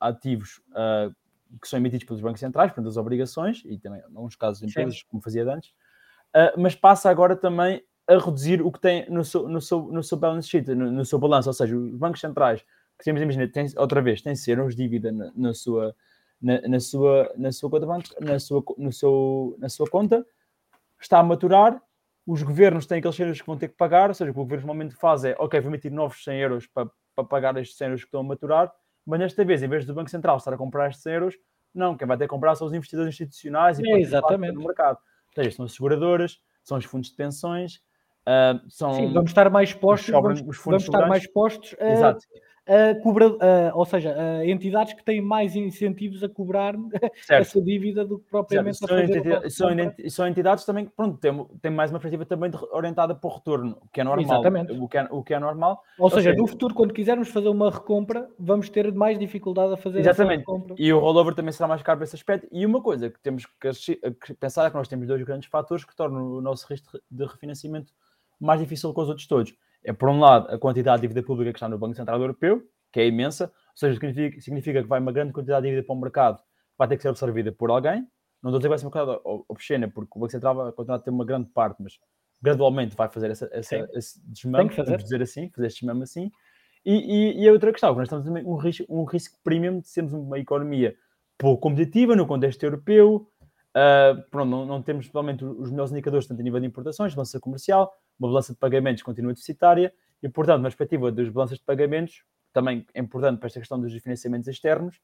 ativos 0.00 0.60
uh, 0.70 1.14
que 1.60 1.68
são 1.68 1.78
emitidos 1.78 2.04
pelos 2.06 2.20
bancos 2.20 2.40
centrais, 2.40 2.70
portanto, 2.70 2.88
as 2.88 2.96
obrigações, 2.96 3.62
e 3.64 3.78
também, 3.78 4.00
em 4.00 4.16
alguns 4.16 4.36
casos, 4.36 4.62
empresas, 4.62 4.98
Sim. 4.98 5.04
como 5.08 5.22
fazia 5.22 5.44
antes, 5.44 5.70
uh, 5.70 6.58
mas 6.58 6.74
passa 6.74 7.10
agora 7.10 7.36
também 7.36 7.82
a 8.08 8.18
reduzir 8.18 8.60
o 8.62 8.72
que 8.72 8.80
tem 8.80 9.08
no 9.08 9.24
seu, 9.24 9.48
no 9.48 9.60
seu, 9.60 9.82
no 9.82 10.02
seu 10.02 10.18
balance 10.18 10.48
sheet, 10.48 10.74
no, 10.74 10.90
no 10.90 11.04
seu 11.04 11.18
balanço, 11.18 11.48
ou 11.48 11.52
seja, 11.52 11.76
os 11.76 11.96
bancos 11.96 12.20
centrais, 12.20 12.62
que 12.98 13.04
temos, 13.04 13.22
imagina, 13.22 13.46
tem, 13.48 13.66
outra 13.76 14.02
vez, 14.02 14.22
têm 14.22 14.34
zeros 14.34 14.74
de 14.74 14.82
dívida 14.82 15.12
na, 15.12 15.30
na 15.34 15.54
sua 15.54 15.94
na, 16.42 16.60
na, 16.62 16.80
sua, 16.80 17.32
na 17.36 17.52
sua 17.52 17.70
conta 17.70 18.14
na 18.20 18.38
sua, 18.40 18.64
no 18.76 18.92
seu, 18.92 19.56
na 19.58 19.68
sua 19.68 19.88
conta, 19.88 20.26
está 21.00 21.20
a 21.20 21.22
maturar, 21.22 21.80
os 22.26 22.42
governos 22.42 22.86
têm 22.86 22.98
aqueles 22.98 23.16
100 23.16 23.24
euros 23.26 23.40
que 23.40 23.46
vão 23.46 23.56
ter 23.56 23.68
que 23.68 23.76
pagar, 23.76 24.08
ou 24.08 24.14
seja, 24.14 24.30
o 24.30 24.34
que 24.34 24.40
o 24.40 24.42
governo 24.42 24.66
normalmente 24.66 24.94
faz 24.94 25.24
é, 25.24 25.34
ok, 25.38 25.60
vou 25.60 25.70
emitir 25.70 25.92
novos 25.92 26.22
100 26.22 26.38
euros 26.38 26.66
para, 26.66 26.88
para 27.14 27.24
pagar 27.24 27.56
estes 27.56 27.76
100 27.76 27.86
euros 27.86 28.00
que 28.02 28.08
estão 28.08 28.20
a 28.20 28.24
maturar, 28.24 28.72
mas 29.04 29.18
nesta 29.18 29.44
vez, 29.44 29.62
em 29.62 29.68
vez 29.68 29.84
do 29.84 29.94
Banco 29.94 30.10
Central 30.10 30.36
estar 30.36 30.54
a 30.54 30.56
comprar 30.56 30.88
estes 30.88 31.04
euros, 31.06 31.34
não, 31.74 31.96
quem 31.96 32.06
vai 32.06 32.16
ter 32.16 32.24
que 32.24 32.30
comprar 32.30 32.54
são 32.54 32.66
os 32.66 32.72
investidores 32.72 33.14
institucionais 33.14 33.78
e 33.78 33.90
é, 33.90 33.98
exatamente. 33.98 34.54
no 34.54 34.62
mercado. 34.62 34.98
Ou 35.28 35.42
seja, 35.42 35.56
são 35.56 35.64
as 35.64 35.72
seguradoras, 35.72 36.38
são 36.62 36.78
os 36.78 36.84
fundos 36.84 37.10
de 37.10 37.16
pensões, 37.16 37.76
uh, 38.26 38.70
são... 38.70 38.94
Sim, 38.94 39.12
vamos 39.12 39.30
estar 39.30 39.50
mais 39.50 39.72
postos, 39.72 40.10
vamos, 40.10 40.40
vamos 40.40 40.82
estar 40.84 41.08
mais 41.08 41.26
postos 41.26 41.74
a, 41.80 41.90
Exato 41.90 42.26
a 42.66 42.94
cobra, 43.02 43.26
a, 43.26 43.74
ou 43.74 43.84
seja, 43.84 44.14
a 44.16 44.46
entidades 44.46 44.92
que 44.92 45.04
têm 45.04 45.20
mais 45.20 45.56
incentivos 45.56 46.22
a 46.22 46.28
cobrar 46.28 46.74
certo. 47.26 47.40
essa 47.40 47.60
dívida 47.60 48.04
do 48.04 48.20
que 48.20 48.30
propriamente 48.30 48.78
certo. 48.78 48.94
a 48.94 49.00
fazer 49.00 49.50
são, 49.50 49.70
entidades, 49.70 50.14
são 50.14 50.28
entidades 50.28 50.64
também 50.64 50.86
que 50.86 50.92
pronto, 50.92 51.18
têm, 51.18 51.44
têm 51.60 51.72
mais 51.72 51.90
uma 51.90 51.98
perspectiva 51.98 52.24
também 52.24 52.50
de, 52.50 52.56
orientada 52.70 53.14
para 53.14 53.28
o 53.28 53.34
retorno, 53.34 53.78
o 53.82 53.88
que 53.88 54.00
é 54.00 54.04
normal. 54.04 54.24
Exatamente. 54.24 54.72
O 54.72 54.88
que 54.88 54.96
é, 54.96 55.08
o 55.10 55.22
que 55.24 55.34
é 55.34 55.40
normal. 55.40 55.82
Ou, 55.98 56.04
ou 56.04 56.10
seja, 56.10 56.30
seja, 56.30 56.40
no 56.40 56.46
futuro, 56.46 56.74
quando 56.74 56.94
quisermos 56.94 57.28
fazer 57.28 57.48
uma 57.48 57.70
recompra, 57.70 58.28
vamos 58.38 58.68
ter 58.68 58.92
mais 58.92 59.18
dificuldade 59.18 59.72
a 59.72 59.76
fazer 59.76 59.98
Exatamente. 59.98 60.44
E 60.78 60.92
o 60.92 61.00
rollover 61.00 61.34
também 61.34 61.52
será 61.52 61.66
mais 61.66 61.82
caro 61.82 61.98
para 61.98 62.04
esse 62.04 62.14
aspecto. 62.14 62.46
E 62.52 62.64
uma 62.64 62.80
coisa 62.80 63.10
que 63.10 63.18
temos 63.20 63.44
que 63.44 64.34
pensar 64.34 64.66
é 64.66 64.70
que 64.70 64.76
nós 64.76 64.86
temos 64.86 65.08
dois 65.08 65.22
grandes 65.22 65.48
fatores 65.48 65.84
que 65.84 65.96
tornam 65.96 66.32
o 66.32 66.40
nosso 66.40 66.66
risco 66.68 66.98
de 67.10 67.24
refinanciamento 67.24 67.92
mais 68.38 68.60
difícil 68.60 68.92
que 68.92 69.00
os 69.00 69.08
outros 69.08 69.26
todos 69.26 69.54
é, 69.84 69.92
por 69.92 70.08
um 70.08 70.20
lado, 70.20 70.52
a 70.52 70.58
quantidade 70.58 71.00
de 71.00 71.08
dívida 71.08 71.26
pública 71.26 71.52
que 71.52 71.58
está 71.58 71.68
no 71.68 71.78
Banco 71.78 71.94
Central 71.94 72.20
Europeu, 72.20 72.62
que 72.92 73.00
é 73.00 73.06
imensa, 73.06 73.44
ou 73.44 73.76
seja, 73.76 73.94
significa, 73.94 74.40
significa 74.40 74.82
que 74.82 74.88
vai 74.88 75.00
uma 75.00 75.12
grande 75.12 75.32
quantidade 75.32 75.62
de 75.62 75.68
dívida 75.70 75.86
para 75.86 75.94
o 75.94 76.00
mercado 76.00 76.38
que 76.38 76.78
vai 76.78 76.88
ter 76.88 76.96
que 76.96 77.02
ser 77.02 77.08
absorvida 77.08 77.52
por 77.52 77.70
alguém. 77.70 78.06
Não 78.42 78.50
estou 78.50 78.56
a 78.56 78.58
dizer 78.58 78.62
que 78.62 78.68
vai 78.68 78.78
ser 78.78 78.86
uma 78.86 78.90
coisa 78.90 79.20
obscena, 79.48 79.88
porque 79.88 80.10
o 80.14 80.20
Banco 80.20 80.32
Central 80.32 80.54
vai 80.54 80.72
continuar 80.72 80.96
a 80.96 81.00
ter 81.00 81.10
uma 81.10 81.24
grande 81.24 81.48
parte, 81.50 81.82
mas 81.82 81.98
gradualmente 82.42 82.96
vai 82.96 83.08
fazer 83.08 83.30
essa, 83.30 83.48
essa, 83.52 83.88
esse 83.94 84.20
desmame, 84.26 84.68
vamos 84.74 85.04
dizer 85.04 85.22
assim, 85.22 85.48
fazer 85.50 85.68
este 85.68 85.80
desmame 85.80 86.02
assim. 86.02 86.30
E, 86.84 86.94
e, 86.94 87.42
e, 87.44 87.48
a 87.48 87.52
outra 87.52 87.70
questão, 87.70 87.94
nós 87.94 88.04
estamos 88.04 88.24
também 88.24 88.44
um 88.44 88.56
risco, 88.56 88.84
um 88.88 89.04
risco 89.04 89.38
premium 89.44 89.78
de 89.78 89.88
sermos 89.88 90.12
uma 90.12 90.38
economia 90.38 90.96
pouco 91.38 91.62
competitiva 91.62 92.16
no 92.16 92.26
contexto 92.26 92.62
europeu, 92.64 93.28
uh, 93.76 94.20
pronto, 94.30 94.50
não, 94.50 94.66
não, 94.66 94.82
temos 94.82 95.06
provavelmente 95.08 95.44
os 95.44 95.70
melhores 95.70 95.92
indicadores, 95.92 96.26
tanto 96.26 96.40
a 96.40 96.42
nível 96.42 96.58
de 96.58 96.66
importações, 96.66 97.14
balança 97.14 97.38
comercial, 97.38 97.92
uma 98.22 98.28
balança 98.28 98.52
de 98.52 98.58
pagamentos 98.58 99.02
continua 99.02 99.32
deficitária 99.32 99.92
e, 100.22 100.28
portanto, 100.28 100.58
uma 100.58 100.64
perspectiva 100.64 101.10
das 101.10 101.28
balanças 101.28 101.58
de 101.58 101.64
pagamentos, 101.64 102.24
também 102.52 102.86
é 102.94 103.00
importante 103.00 103.38
para 103.38 103.48
esta 103.48 103.58
questão 103.58 103.80
dos 103.80 103.92
financiamentos 103.94 104.46
externos, 104.46 105.00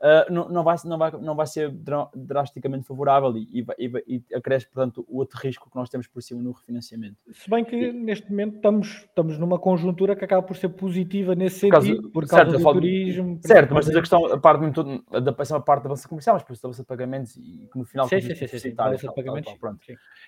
uh, 0.00 0.32
não, 0.32 0.48
não, 0.48 0.62
vai, 0.62 0.76
não, 0.84 0.98
vai, 0.98 1.10
não 1.12 1.34
vai 1.34 1.46
ser 1.46 1.74
drasticamente 2.14 2.86
favorável 2.86 3.36
e, 3.36 3.64
e, 3.78 3.92
e, 4.06 4.34
acresce, 4.34 4.66
portanto, 4.66 5.04
o 5.08 5.18
outro 5.18 5.38
risco 5.40 5.68
que 5.68 5.76
nós 5.76 5.88
temos 5.88 6.06
por 6.06 6.22
cima 6.22 6.40
no 6.40 6.52
refinanciamento. 6.52 7.16
Se 7.32 7.50
bem 7.50 7.64
que 7.64 7.74
e, 7.74 7.92
neste 7.92 8.30
momento 8.30 8.56
estamos, 8.56 8.88
estamos 9.08 9.38
numa 9.38 9.58
conjuntura 9.58 10.14
que 10.14 10.24
acaba 10.24 10.42
por 10.42 10.56
ser 10.56 10.68
positiva 10.70 11.34
nesse 11.34 11.60
sentido, 11.60 12.10
por 12.10 12.26
causa, 12.26 12.50
certo, 12.50 12.62
do 12.62 12.72
turismo. 12.72 13.40
Certo, 13.44 13.74
mas 13.74 13.88
a 13.88 14.00
questão, 14.00 14.24
a 14.26 14.38
parte, 14.38 14.60
muito, 14.60 14.82
da, 14.84 15.34
essa 15.38 15.60
parte 15.60 15.82
da 15.82 15.88
balança 15.88 16.08
comercial, 16.08 16.34
mas 16.34 16.42
depois 16.42 16.60
da 16.60 16.68
balança 16.68 16.82
de 16.82 16.86
pagamentos 16.86 17.36
e 17.36 17.68
que 17.72 17.78
no 17.78 17.84
final... 17.84 18.08
Sim, 18.08 18.20
sim, 18.20 18.34
sim, 18.34 18.46
sim, 18.46 18.58
sim, 18.58 18.74
tal, 18.74 18.96
tal, 18.96 19.14
pagamentos, 19.14 19.50
tal, 19.50 19.58
pronto. 19.58 19.80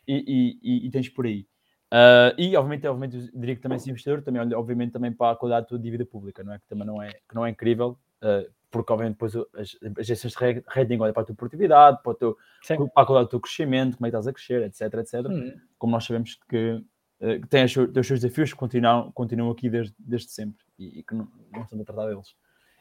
E, 0.09 0.59
e, 0.63 0.87
e, 0.87 0.91
tens 0.91 1.09
por 1.09 1.27
aí. 1.27 1.47
Uh, 1.93 2.33
e 2.39 2.57
obviamente, 2.57 2.87
obviamente 2.87 3.31
diria 3.35 3.55
que 3.55 3.61
também 3.61 3.77
esse 3.77 3.91
investidor 3.91 4.23
também 4.23 4.41
olha 4.41 4.59
obviamente 4.59 4.93
também 4.93 5.13
para 5.13 5.33
a 5.33 5.37
qualidade 5.37 5.67
da 5.67 5.69
tua 5.69 5.79
dívida 5.79 6.07
pública, 6.07 6.43
não 6.43 6.55
é? 6.55 6.59
Que 6.59 6.67
também 6.67 6.87
não 6.87 7.03
é, 7.03 7.13
que 7.13 7.35
não 7.35 7.45
é 7.45 7.51
incrível, 7.51 7.99
uh, 8.23 8.51
porque 8.71 8.91
obviamente 8.91 9.17
depois 9.17 9.37
as, 9.37 9.77
as 9.83 9.99
agências 9.99 10.33
de 10.33 10.65
rating 10.69 10.99
olham 10.99 11.13
para 11.13 11.23
a 11.23 11.27
tua 11.27 11.35
produtividade, 11.35 12.03
para, 12.03 12.13
o 12.13 12.15
teu, 12.15 12.39
para 12.67 13.03
a 13.03 13.05
qualidade 13.05 13.27
do 13.27 13.31
teu 13.33 13.41
crescimento, 13.41 13.99
como 13.99 14.07
é 14.07 14.11
que 14.11 14.17
estás 14.17 14.27
a 14.27 14.33
crescer, 14.33 14.63
etc, 14.63 15.01
etc. 15.01 15.31
Hum. 15.31 15.53
Como 15.77 15.93
nós 15.93 16.05
sabemos 16.07 16.39
que, 16.49 16.83
uh, 17.21 17.41
que 17.43 17.49
tem 17.49 17.65
os 17.65 17.73
seus 17.73 18.21
desafios 18.21 18.53
que 18.53 18.59
continuam, 18.59 19.13
continuam 19.13 19.51
aqui 19.51 19.69
desde, 19.69 19.95
desde 19.99 20.31
sempre 20.31 20.65
e, 20.79 21.01
e 21.01 21.03
que 21.03 21.15
não, 21.15 21.29
não 21.53 21.63
estamos 21.63 21.83
a 21.83 21.93
tratar 21.93 22.07
deles. 22.07 22.35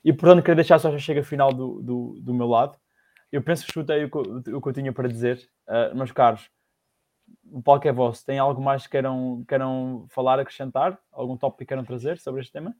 E 0.05 0.13
portanto, 0.13 0.41
queria 0.41 0.55
deixar 0.55 0.79
só 0.79 0.89
já 0.89 0.97
chega 0.97 1.21
final 1.21 1.51
do, 1.51 1.81
do, 1.81 2.19
do 2.21 2.33
meu 2.33 2.47
lado. 2.47 2.77
Eu 3.29 3.41
penso 3.41 3.65
que 3.65 3.73
chutei 3.73 4.05
o, 4.05 4.09
o 4.57 4.61
que 4.61 4.69
eu 4.69 4.73
tinha 4.73 4.93
para 4.93 5.09
dizer, 5.09 5.49
meus 5.93 6.11
caros 6.13 6.49
o 7.51 7.61
palco 7.61 7.87
é 7.87 7.91
vosso. 7.91 8.25
Tem 8.25 8.39
algo 8.39 8.61
mais 8.61 8.83
que 8.83 8.91
queiram, 8.91 9.43
queiram 9.47 10.05
falar, 10.09 10.39
acrescentar? 10.39 10.99
Algum 11.11 11.37
tópico 11.37 11.59
que 11.59 11.65
queiram 11.65 11.83
trazer 11.83 12.17
sobre 12.17 12.41
este 12.41 12.53
tema? 12.53 12.75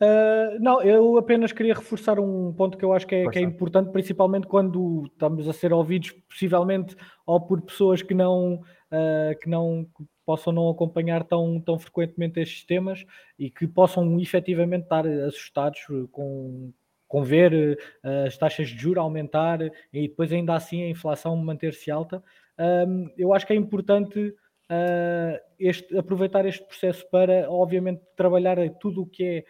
Uh, 0.00 0.60
não, 0.60 0.82
eu 0.82 1.16
apenas 1.16 1.52
queria 1.52 1.74
reforçar 1.74 2.20
um 2.20 2.52
ponto 2.52 2.76
que 2.76 2.84
eu 2.84 2.92
acho 2.92 3.06
que 3.06 3.14
é, 3.14 3.30
que 3.30 3.38
é, 3.38 3.42
importante, 3.42 3.90
principalmente 3.90 4.46
quando 4.46 5.04
estamos 5.06 5.48
a 5.48 5.54
ser 5.54 5.72
ouvidos, 5.72 6.10
possivelmente, 6.28 6.94
ou 7.24 7.40
por 7.40 7.62
pessoas 7.62 8.02
que 8.02 8.12
não, 8.12 8.56
uh, 8.56 9.38
que 9.40 9.48
não 9.48 9.86
que 9.96 10.04
possam 10.26 10.52
não 10.52 10.68
acompanhar 10.68 11.24
tão, 11.24 11.60
tão 11.60 11.78
frequentemente 11.78 12.40
estes 12.40 12.64
temas 12.64 13.06
e 13.38 13.48
que 13.48 13.66
possam 13.66 14.20
efetivamente 14.20 14.82
estar 14.82 15.06
assustados 15.06 15.80
com, 16.10 16.72
com 17.06 17.22
ver 17.22 17.78
uh, 18.04 18.26
as 18.26 18.36
taxas 18.36 18.68
de 18.68 18.78
juros 18.78 18.98
aumentar 18.98 19.60
e 19.92 20.08
depois 20.08 20.32
ainda 20.32 20.54
assim 20.54 20.82
a 20.82 20.88
inflação 20.88 21.36
manter-se 21.36 21.90
alta 21.90 22.22
um, 22.58 23.10
eu 23.16 23.34
acho 23.34 23.46
que 23.46 23.52
é 23.52 23.56
importante 23.56 24.18
uh, 24.28 25.40
este, 25.58 25.96
aproveitar 25.96 26.46
este 26.46 26.64
processo 26.64 27.08
para, 27.10 27.50
obviamente, 27.50 28.02
trabalhar 28.16 28.56
tudo 28.80 29.02
o 29.02 29.06
que 29.06 29.24
é 29.24 29.44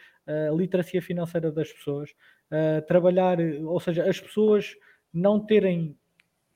a 0.48 0.52
literacia 0.52 1.00
financeira 1.00 1.52
das 1.52 1.72
pessoas, 1.72 2.12
trabalhar, 2.88 3.38
ou 3.64 3.78
seja, 3.78 4.10
as 4.10 4.18
pessoas 4.18 4.74
não 5.14 5.38
terem 5.38 5.96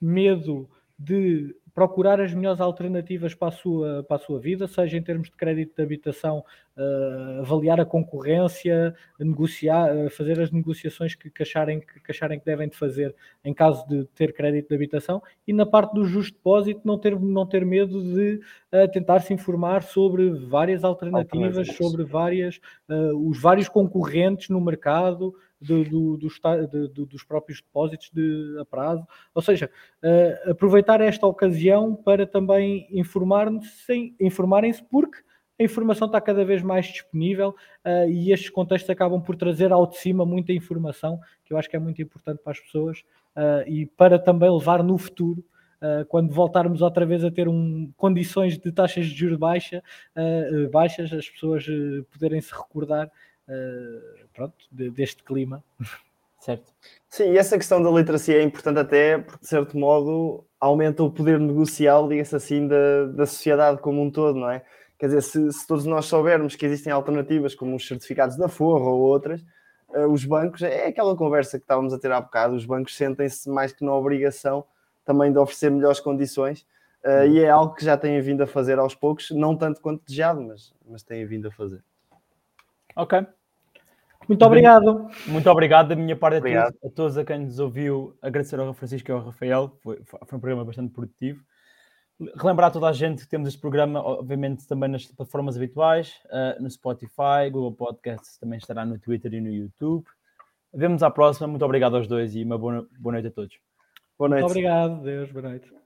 medo 0.00 0.68
de 0.98 1.54
procurar 1.74 2.20
as 2.20 2.34
melhores 2.34 2.60
alternativas 2.60 3.34
para 3.34 3.48
a 3.48 3.52
sua, 3.52 4.04
para 4.04 4.16
a 4.16 4.20
sua 4.20 4.38
vida, 4.38 4.66
seja 4.66 4.96
em 4.96 5.02
termos 5.02 5.28
de 5.28 5.36
crédito 5.36 5.74
de 5.76 5.82
habitação, 5.82 6.44
uh, 6.76 7.40
avaliar 7.40 7.80
a 7.80 7.84
concorrência, 7.84 8.94
negociar, 9.18 9.94
uh, 9.94 10.10
fazer 10.10 10.40
as 10.40 10.50
negociações 10.50 11.14
que, 11.14 11.30
que, 11.30 11.42
acharem, 11.42 11.80
que, 11.80 12.00
que, 12.00 12.10
acharem 12.10 12.38
que 12.38 12.44
devem 12.44 12.68
de 12.68 12.76
fazer 12.76 13.14
em 13.44 13.54
caso 13.54 13.86
de 13.88 14.04
ter 14.14 14.32
crédito 14.32 14.68
de 14.68 14.74
habitação, 14.74 15.22
e 15.46 15.52
na 15.52 15.66
parte 15.66 15.94
do 15.94 16.04
justo 16.04 16.34
depósito 16.34 16.80
não 16.84 16.98
ter, 16.98 17.18
não 17.18 17.46
ter 17.46 17.64
medo 17.64 18.02
de 18.02 18.40
uh, 18.72 18.90
tentar 18.92 19.20
se 19.20 19.32
informar 19.32 19.82
sobre 19.82 20.30
várias 20.30 20.84
alternativas, 20.84 21.68
sobre 21.76 22.04
várias, 22.04 22.60
os 23.16 23.40
vários 23.40 23.68
concorrentes 23.68 24.48
no 24.48 24.60
mercado, 24.60 25.34
do, 25.60 25.84
do, 25.84 26.16
do, 26.16 26.88
do, 26.88 27.06
dos 27.06 27.22
próprios 27.22 27.60
depósitos 27.60 28.10
de, 28.12 28.56
a 28.60 28.64
prazo. 28.64 29.06
Ou 29.34 29.42
seja, 29.42 29.70
uh, 30.02 30.50
aproveitar 30.50 31.00
esta 31.00 31.26
ocasião 31.26 31.94
para 31.94 32.26
também 32.26 32.88
informarem-se, 32.90 34.82
porque 34.84 35.18
a 35.60 35.62
informação 35.62 36.06
está 36.06 36.18
cada 36.22 36.42
vez 36.42 36.62
mais 36.62 36.86
disponível 36.86 37.50
uh, 37.84 38.08
e 38.08 38.32
estes 38.32 38.48
contextos 38.48 38.88
acabam 38.88 39.20
por 39.20 39.36
trazer 39.36 39.70
ao 39.70 39.86
de 39.86 39.98
cima 39.98 40.24
muita 40.24 40.54
informação, 40.54 41.20
que 41.44 41.52
eu 41.52 41.58
acho 41.58 41.68
que 41.68 41.76
é 41.76 41.78
muito 41.78 42.00
importante 42.00 42.40
para 42.42 42.52
as 42.52 42.60
pessoas 42.60 43.00
uh, 43.36 43.68
e 43.68 43.84
para 43.84 44.18
também 44.18 44.50
levar 44.50 44.82
no 44.82 44.96
futuro. 44.96 45.44
Uh, 45.82 46.04
quando 46.06 46.32
voltarmos 46.32 46.80
outra 46.80 47.04
vez 47.04 47.22
a 47.24 47.30
ter 47.30 47.46
um, 47.46 47.92
condições 47.94 48.58
de 48.58 48.72
taxas 48.72 49.06
de 49.06 49.14
juros 49.14 49.38
baixa, 49.38 49.82
baixas, 50.70 51.12
as 51.12 51.28
pessoas 51.28 51.66
poderem 52.10 52.40
se 52.40 52.52
recordar 52.52 53.10
uh, 53.50 54.28
pronto, 54.32 54.56
de, 54.70 54.90
deste 54.90 55.22
clima. 55.22 55.62
Certo. 56.40 56.72
Sim, 57.08 57.32
e 57.32 57.38
essa 57.38 57.58
questão 57.58 57.82
da 57.82 57.90
literacia 57.90 58.38
é 58.38 58.42
importante 58.42 58.78
até 58.78 59.18
porque, 59.18 59.42
de 59.42 59.48
certo 59.48 59.76
modo, 59.76 60.44
aumenta 60.58 61.02
o 61.02 61.10
poder 61.10 61.38
negocial, 61.38 62.08
diga-se 62.08 62.34
assim, 62.34 62.66
da, 62.66 63.06
da 63.06 63.26
sociedade 63.26 63.80
como 63.80 64.00
um 64.00 64.10
todo, 64.10 64.38
não 64.38 64.50
é? 64.50 64.64
Quer 64.98 65.06
dizer, 65.06 65.22
se, 65.22 65.52
se, 65.52 65.66
todos 65.66 65.84
nós 65.84 66.06
soubermos 66.06 66.56
que 66.56 66.64
existem 66.64 66.92
alternativas 66.92 67.54
como 67.54 67.76
os 67.76 67.86
certificados 67.86 68.36
da 68.36 68.48
Forra 68.48 68.88
ou 68.88 69.00
outras, 69.00 69.42
uh, 69.90 70.06
os 70.10 70.24
bancos, 70.24 70.62
é 70.62 70.86
aquela 70.86 71.14
conversa 71.14 71.58
que 71.58 71.64
estávamos 71.64 71.92
a 71.92 71.98
ter 71.98 72.10
há 72.10 72.20
bocado, 72.20 72.54
os 72.54 72.64
bancos 72.64 72.96
sentem-se 72.96 73.48
mais 73.50 73.72
que 73.72 73.84
na 73.84 73.94
obrigação 73.94 74.64
também 75.04 75.32
de 75.32 75.38
oferecer 75.38 75.70
melhores 75.70 76.00
condições 76.00 76.66
uh, 77.04 77.26
e 77.26 77.40
é 77.40 77.50
algo 77.50 77.74
que 77.74 77.84
já 77.84 77.96
têm 77.96 78.20
vindo 78.20 78.42
a 78.42 78.46
fazer 78.46 78.78
aos 78.78 78.94
poucos, 78.94 79.30
não 79.30 79.56
tanto 79.56 79.80
quanto 79.80 80.04
desejado, 80.04 80.40
mas, 80.42 80.72
mas 80.86 81.02
têm 81.02 81.26
vindo 81.26 81.48
a 81.48 81.50
fazer. 81.50 81.82
Ok, 82.96 83.26
muito 84.30 84.44
obrigado. 84.44 85.10
Muito 85.26 85.50
obrigado 85.50 85.88
da 85.88 85.96
minha 85.96 86.14
parte 86.14 86.36
a 86.36 86.40
todos, 86.40 86.78
a 86.84 86.90
todos, 86.94 87.18
a 87.18 87.24
quem 87.24 87.40
nos 87.40 87.58
ouviu. 87.58 88.16
Agradecer 88.22 88.60
ao 88.60 88.72
Francisco 88.72 89.10
e 89.10 89.12
ao 89.12 89.24
Rafael. 89.24 89.76
Foi, 89.82 90.00
foi 90.04 90.38
um 90.38 90.40
programa 90.40 90.64
bastante 90.64 90.92
produtivo. 90.92 91.42
Relembrar 92.36 92.68
a 92.68 92.70
toda 92.70 92.86
a 92.86 92.92
gente 92.92 93.24
que 93.24 93.28
temos 93.28 93.48
este 93.48 93.60
programa, 93.60 94.00
obviamente, 94.00 94.68
também 94.68 94.88
nas 94.88 95.06
plataformas 95.06 95.56
habituais, 95.56 96.14
uh, 96.26 96.62
no 96.62 96.70
Spotify, 96.70 97.50
Google 97.50 97.72
Podcasts, 97.72 98.38
também 98.38 98.58
estará 98.58 98.84
no 98.84 98.98
Twitter 98.98 99.34
e 99.34 99.40
no 99.40 99.50
YouTube. 99.50 100.04
Vemos 100.72 101.02
à 101.02 101.10
próxima. 101.10 101.48
Muito 101.48 101.64
obrigado 101.64 101.96
aos 101.96 102.06
dois 102.06 102.36
e 102.36 102.44
uma 102.44 102.56
boa, 102.56 102.86
boa 102.98 103.14
noite 103.14 103.28
a 103.28 103.30
todos. 103.30 103.58
Boa 104.16 104.28
noite. 104.28 104.42
Muito 104.42 104.52
obrigado. 104.52 105.02
Deus, 105.02 105.32
boa 105.32 105.48
noite. 105.48 105.79